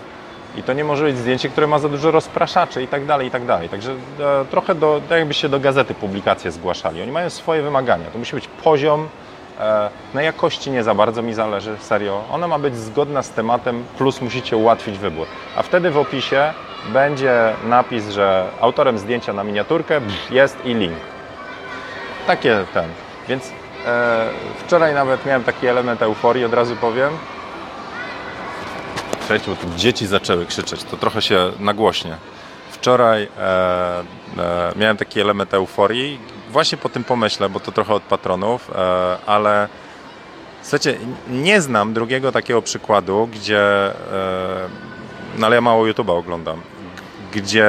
I 0.58 0.63
to 0.63 0.74
nie 0.74 0.84
może 0.84 1.06
być 1.06 1.18
zdjęcie, 1.18 1.50
które 1.50 1.68
ma 1.68 1.80
za 1.80 1.89
dużo 1.89 2.12
rozpraszaczy 2.12 2.84
i 2.84 2.88
tak 2.88 3.06
dalej, 3.06 3.28
i 3.28 3.32
tak 3.32 3.46
dalej. 3.46 3.70
Także 3.70 3.92
e, 3.92 4.46
trochę 4.52 4.76
do, 4.76 5.02
tak 5.10 5.18
jakbyście 5.18 5.50
do 5.50 5.60
gazety 5.60 5.94
publikacje 5.94 6.52
zgłaszali. 6.52 7.02
Oni 7.02 7.12
mają 7.12 7.30
swoje 7.30 7.62
wymagania. 7.62 8.06
To 8.13 8.20
musi 8.20 8.36
być 8.36 8.48
poziom, 8.48 9.08
e, 9.60 9.89
na 10.13 10.22
jakości 10.22 10.72
nie 10.72 10.84
za 10.84 10.94
bardzo 10.94 11.22
mi 11.22 11.34
zależy, 11.34 11.78
serio. 11.80 12.24
Ona 12.32 12.48
ma 12.48 12.60
być 12.60 12.78
zgodna 12.78 13.24
z 13.24 13.30
tematem, 13.30 13.84
plus 13.98 14.22
musicie 14.22 14.58
ułatwić 14.58 14.98
wybór. 14.98 15.28
A 15.56 15.63
wtedy 15.63 15.92
w 15.92 15.98
opisie 15.98 16.54
będzie 16.88 17.54
napis, 17.63 18.10
że 18.10 18.50
autorem 18.62 18.98
zdjęcia 18.98 19.34
na 19.34 19.44
miniaturkę 19.44 20.02
jest 20.32 20.65
i 20.65 20.74
link. 20.74 20.98
Takie 22.28 22.65
ten. 22.74 22.89
Więc 23.28 23.52
e, 23.86 24.26
wczoraj 24.65 24.94
nawet 24.94 25.26
miałem 25.26 25.44
taki 25.44 25.68
element 25.68 26.02
euforii, 26.02 26.46
od 26.46 26.54
razu 26.54 26.76
powiem. 26.76 27.10
Słuchajcie, 29.20 29.52
bo 29.52 29.56
tu 29.56 29.76
dzieci 29.76 30.08
zaczęły 30.08 30.46
krzyczeć, 30.46 30.84
to 30.84 30.98
trochę 30.98 31.22
się 31.22 31.52
nagłośnie. 31.60 32.15
Wczoraj 32.72 33.24
e, 33.39 34.00
e, 34.38 34.72
miałem 34.76 34.98
taki 34.98 35.22
element 35.22 35.54
euforii, 35.54 36.20
właśnie 36.50 36.78
po 36.78 36.89
tym 36.89 37.04
pomyśle, 37.04 37.50
bo 37.50 37.60
to 37.60 37.72
trochę 37.72 37.94
od 37.94 38.04
patronów, 38.04 38.72
e, 38.76 39.18
ale 39.26 39.68
słuchajcie, 40.62 40.98
nie 41.28 41.62
znam 41.62 41.94
drugiego 41.94 42.32
takiego 42.32 42.62
przykładu, 42.62 43.30
gdzie, 43.34 43.62
e, 43.62 43.94
no 45.39 45.45
ale 45.45 45.56
ja 45.56 45.62
mało 45.62 45.86
YouTube'a 45.86 46.17
oglądam, 46.17 46.62
gdzie 47.34 47.67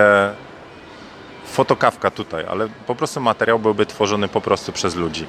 fotokawka 1.47 2.11
tutaj, 2.11 2.45
ale 2.51 2.69
po 2.87 2.95
prostu 2.95 3.21
materiał 3.21 3.59
byłby 3.59 3.87
tworzony 3.87 4.29
po 4.29 4.41
prostu 4.41 4.73
przez 4.73 4.97
ludzi. 4.97 5.27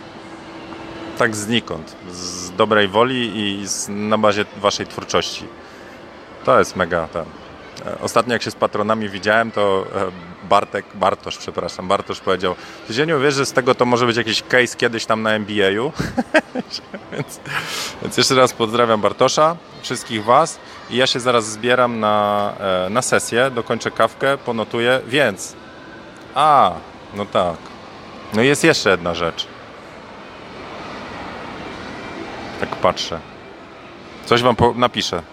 Tak 1.17 1.35
znikąd, 1.35 1.95
z 2.11 2.51
dobrej 2.51 2.87
woli 2.87 3.31
i 3.39 3.67
z, 3.67 3.89
na 3.89 4.17
bazie 4.17 4.45
waszej 4.57 4.87
twórczości. 4.87 5.45
To 6.45 6.59
jest 6.59 6.75
mega 6.75 7.07
ten. 7.07 7.25
E, 7.85 7.99
Ostatnio 7.99 8.33
jak 8.33 8.41
się 8.41 8.51
z 8.51 8.55
patronami 8.55 9.09
widziałem, 9.09 9.51
to 9.51 9.85
e, 9.95 10.11
Bartek, 10.49 10.85
Bartosz, 10.95 11.37
przepraszam, 11.37 11.87
Bartosz 11.87 12.19
powiedział, 12.19 12.55
że 12.89 13.07
nie 13.07 13.15
wiesz, 13.15 13.35
że 13.35 13.45
z 13.45 13.53
tego 13.53 13.75
to 13.75 13.85
może 13.85 14.05
być 14.05 14.17
jakiś 14.17 14.43
case 14.43 14.77
kiedyś 14.77 15.05
tam 15.05 15.21
na 15.21 15.31
NBA-u. 15.31 15.91
więc, 17.11 17.39
więc 18.01 18.17
jeszcze 18.17 18.35
raz 18.35 18.53
pozdrawiam 18.53 19.01
Bartosza, 19.01 19.55
wszystkich 19.81 20.23
Was 20.23 20.59
i 20.89 20.97
ja 20.97 21.07
się 21.07 21.19
zaraz 21.19 21.51
zbieram 21.51 21.99
na, 21.99 22.53
e, 22.59 22.89
na 22.89 23.01
sesję, 23.01 23.51
dokończę 23.51 23.91
kawkę, 23.91 24.37
ponotuję, 24.37 25.01
więc 25.07 25.55
a, 26.35 26.71
no 27.13 27.25
tak. 27.25 27.57
No 28.33 28.41
jest 28.41 28.63
jeszcze 28.63 28.89
jedna 28.89 29.15
rzecz. 29.15 29.47
Tak 32.59 32.69
patrzę. 32.69 33.19
Coś 34.25 34.41
Wam 34.41 34.55
napiszę. 34.75 35.23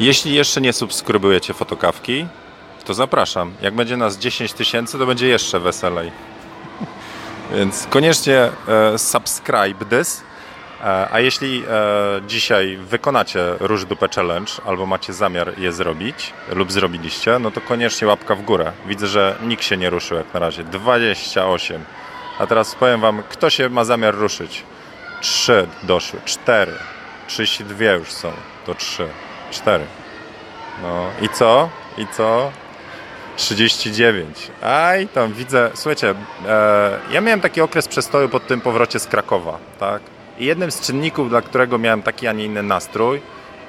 Jeśli 0.00 0.34
jeszcze 0.34 0.60
nie 0.60 0.72
subskrybujecie 0.72 1.54
fotokawki, 1.54 2.26
to 2.84 2.94
zapraszam. 2.94 3.54
Jak 3.62 3.74
będzie 3.74 3.96
nas 3.96 4.18
10 4.18 4.52
tysięcy, 4.52 4.98
to 4.98 5.06
będzie 5.06 5.28
jeszcze 5.28 5.60
weselej. 5.60 6.12
Więc 7.56 7.86
koniecznie 7.90 8.50
e, 8.68 8.98
subscribe 8.98 9.84
this. 9.84 10.22
E, 10.80 11.08
a 11.12 11.20
jeśli 11.20 11.64
e, 11.68 12.22
dzisiaj 12.26 12.76
wykonacie 12.76 13.40
Róż 13.60 13.84
Dupę 13.84 14.08
Challenge 14.14 14.52
albo 14.66 14.86
macie 14.86 15.12
zamiar 15.12 15.58
je 15.58 15.72
zrobić 15.72 16.32
lub 16.52 16.72
zrobiliście, 16.72 17.38
no 17.38 17.50
to 17.50 17.60
koniecznie 17.60 18.08
łapka 18.08 18.34
w 18.34 18.42
górę. 18.42 18.72
Widzę, 18.86 19.06
że 19.06 19.36
nikt 19.42 19.64
się 19.64 19.76
nie 19.76 19.90
ruszył 19.90 20.16
jak 20.16 20.34
na 20.34 20.40
razie. 20.40 20.64
28. 20.64 21.84
A 22.38 22.46
teraz 22.46 22.74
powiem 22.74 23.00
Wam, 23.00 23.22
kto 23.28 23.50
się 23.50 23.68
ma 23.68 23.84
zamiar 23.84 24.14
ruszyć. 24.14 24.62
3 25.20 25.66
doszły, 25.82 26.20
4. 26.24 26.72
32 27.26 27.84
już 27.84 28.08
są. 28.12 28.32
To 28.66 28.74
3. 28.74 29.08
4. 29.50 29.84
No 30.82 31.06
i 31.22 31.28
co? 31.28 31.68
I 31.98 32.06
co? 32.06 32.50
39. 33.36 34.50
Aj, 34.62 35.08
tam 35.08 35.32
widzę. 35.32 35.70
Słuchajcie, 35.74 36.14
e, 36.48 36.98
ja 37.10 37.20
miałem 37.20 37.40
taki 37.40 37.60
okres 37.60 37.88
przestoju 37.88 38.28
po 38.28 38.40
tym 38.40 38.60
powrocie 38.60 38.98
z 38.98 39.06
Krakowa, 39.06 39.58
tak? 39.80 40.02
I 40.38 40.44
jednym 40.44 40.70
z 40.70 40.80
czynników, 40.80 41.28
dla 41.28 41.42
którego 41.42 41.78
miałem 41.78 42.02
taki, 42.02 42.26
a 42.26 42.32
nie 42.32 42.44
inny 42.44 42.62
nastrój, 42.62 43.20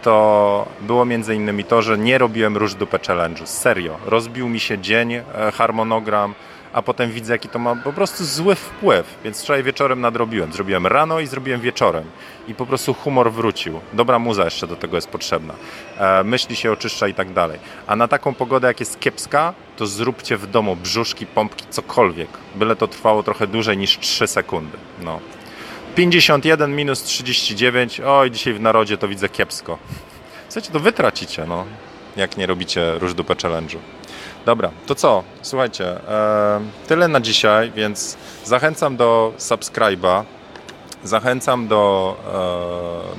to 0.01 0.65
było 0.81 1.05
między 1.05 1.35
innymi 1.35 1.63
to, 1.63 1.81
że 1.81 1.97
nie 1.97 2.17
robiłem 2.17 2.57
róż 2.57 2.75
dupę 2.75 2.97
challenge'u. 2.97 3.45
Serio. 3.45 3.97
Rozbił 4.05 4.49
mi 4.49 4.59
się 4.59 4.79
dzień, 4.79 5.13
e, 5.13 5.23
harmonogram, 5.53 6.33
a 6.75 6.81
potem 6.81 7.11
widzę, 7.11 7.33
jaki 7.33 7.49
to 7.49 7.59
ma 7.59 7.75
po 7.75 7.93
prostu 7.93 8.25
zły 8.25 8.55
wpływ. 8.55 9.17
Więc 9.23 9.41
wczoraj 9.41 9.63
wieczorem 9.63 10.01
nadrobiłem. 10.01 10.53
Zrobiłem 10.53 10.87
rano 10.87 11.19
i 11.19 11.27
zrobiłem 11.27 11.61
wieczorem. 11.61 12.03
I 12.47 12.55
po 12.55 12.65
prostu 12.65 12.93
humor 12.93 13.31
wrócił. 13.31 13.79
Dobra 13.93 14.19
muza 14.19 14.45
jeszcze 14.45 14.67
do 14.67 14.75
tego 14.75 14.97
jest 14.97 15.07
potrzebna. 15.07 15.53
E, 15.97 16.23
myśli 16.23 16.55
się 16.55 16.71
oczyszcza 16.71 17.07
i 17.07 17.13
tak 17.13 17.33
dalej. 17.33 17.59
A 17.87 17.95
na 17.95 18.07
taką 18.07 18.33
pogodę, 18.33 18.67
jak 18.67 18.79
jest 18.79 18.99
kiepska, 18.99 19.53
to 19.77 19.87
zróbcie 19.87 20.37
w 20.37 20.47
domu 20.47 20.75
brzuszki, 20.75 21.25
pompki, 21.25 21.65
cokolwiek. 21.69 22.29
Byle 22.55 22.75
to 22.75 22.87
trwało 22.87 23.23
trochę 23.23 23.47
dłużej 23.47 23.77
niż 23.77 23.99
3 23.99 24.27
sekundy. 24.27 24.77
No. 25.03 25.19
51 25.95 26.75
minus 26.75 27.03
39. 27.03 28.01
Oj, 28.05 28.31
dzisiaj 28.31 28.53
w 28.53 28.61
narodzie 28.61 28.97
to 28.97 29.07
widzę 29.07 29.29
kiepsko. 29.29 29.77
Słuchajcie, 30.49 30.73
to 30.73 30.79
wy 30.79 30.91
tracicie, 30.91 31.45
no. 31.47 31.65
Jak 32.15 32.37
nie 32.37 32.45
robicie 32.45 32.99
róż 32.99 33.13
dupę 33.13 33.33
challenge'u. 33.33 33.77
Dobra, 34.45 34.71
to 34.85 34.95
co? 34.95 35.23
Słuchajcie, 35.41 35.99
tyle 36.87 37.07
na 37.07 37.19
dzisiaj, 37.21 37.71
więc 37.71 38.17
zachęcam 38.43 38.97
do 38.97 39.33
subskryba. 39.37 40.25
Zachęcam 41.03 41.67
do, 41.67 42.15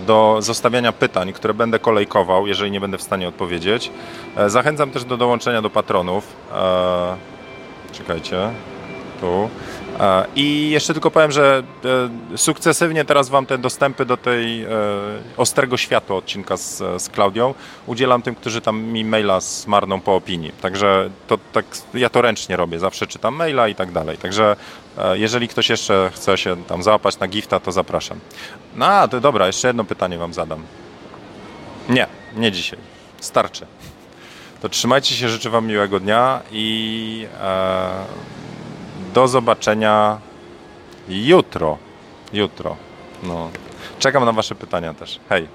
e, 0.02 0.06
do 0.06 0.36
zostawiania 0.40 0.92
pytań, 0.92 1.32
które 1.32 1.54
będę 1.54 1.78
kolejkował, 1.78 2.46
jeżeli 2.46 2.70
nie 2.70 2.80
będę 2.80 2.98
w 2.98 3.02
stanie 3.02 3.28
odpowiedzieć. 3.28 3.90
E, 4.36 4.50
zachęcam 4.50 4.90
też 4.90 5.04
do 5.04 5.16
dołączenia 5.16 5.62
do 5.62 5.70
patronów. 5.70 6.26
E, 6.54 7.16
czekajcie, 7.92 8.50
tu. 9.20 9.48
E, 10.00 10.24
I 10.36 10.70
jeszcze 10.70 10.92
tylko 10.92 11.10
powiem, 11.10 11.32
że 11.32 11.62
e, 12.34 12.38
sukcesywnie 12.38 13.04
teraz 13.04 13.28
Wam 13.28 13.46
te 13.46 13.58
dostępy 13.58 14.04
do 14.04 14.16
tej 14.16 14.64
e, 14.64 14.68
ostrego 15.36 15.76
światła 15.76 16.16
odcinka 16.16 16.56
z, 16.56 17.02
z 17.02 17.08
Klaudią 17.08 17.54
udzielam 17.86 18.22
tym, 18.22 18.34
którzy 18.34 18.60
tam 18.60 18.82
mi 18.82 19.04
maila 19.04 19.40
smarną 19.40 20.00
po 20.00 20.16
opinii. 20.16 20.52
Także 20.52 21.10
to 21.26 21.38
tak, 21.52 21.64
ja 21.94 22.10
to 22.10 22.22
ręcznie 22.22 22.56
robię, 22.56 22.78
zawsze 22.78 23.06
czytam 23.06 23.34
maila 23.34 23.68
i 23.68 23.74
tak 23.74 23.92
dalej. 23.92 24.18
Także 24.18 24.56
jeżeli 25.12 25.48
ktoś 25.48 25.70
jeszcze 25.70 26.10
chce 26.14 26.38
się 26.38 26.64
tam 26.64 26.82
załapać 26.82 27.18
na 27.18 27.28
gifta, 27.28 27.60
to 27.60 27.72
zapraszam. 27.72 28.18
No, 28.76 28.86
a, 28.86 29.08
to 29.08 29.20
dobra, 29.20 29.46
jeszcze 29.46 29.68
jedno 29.68 29.84
pytanie 29.84 30.18
Wam 30.18 30.34
zadam. 30.34 30.62
Nie, 31.88 32.06
nie 32.36 32.52
dzisiaj. 32.52 32.78
Starczy. 33.20 33.66
To 34.62 34.68
trzymajcie 34.68 35.14
się, 35.14 35.28
życzę 35.28 35.50
Wam 35.50 35.66
miłego 35.66 36.00
dnia 36.00 36.40
i 36.52 37.26
e, 37.40 38.04
do 39.16 39.28
zobaczenia 39.28 40.18
jutro. 41.08 41.78
Jutro. 42.32 42.76
No. 43.22 43.50
Czekam 43.98 44.24
na 44.24 44.32
Wasze 44.32 44.54
pytania 44.54 44.94
też. 44.94 45.20
Hej. 45.28 45.48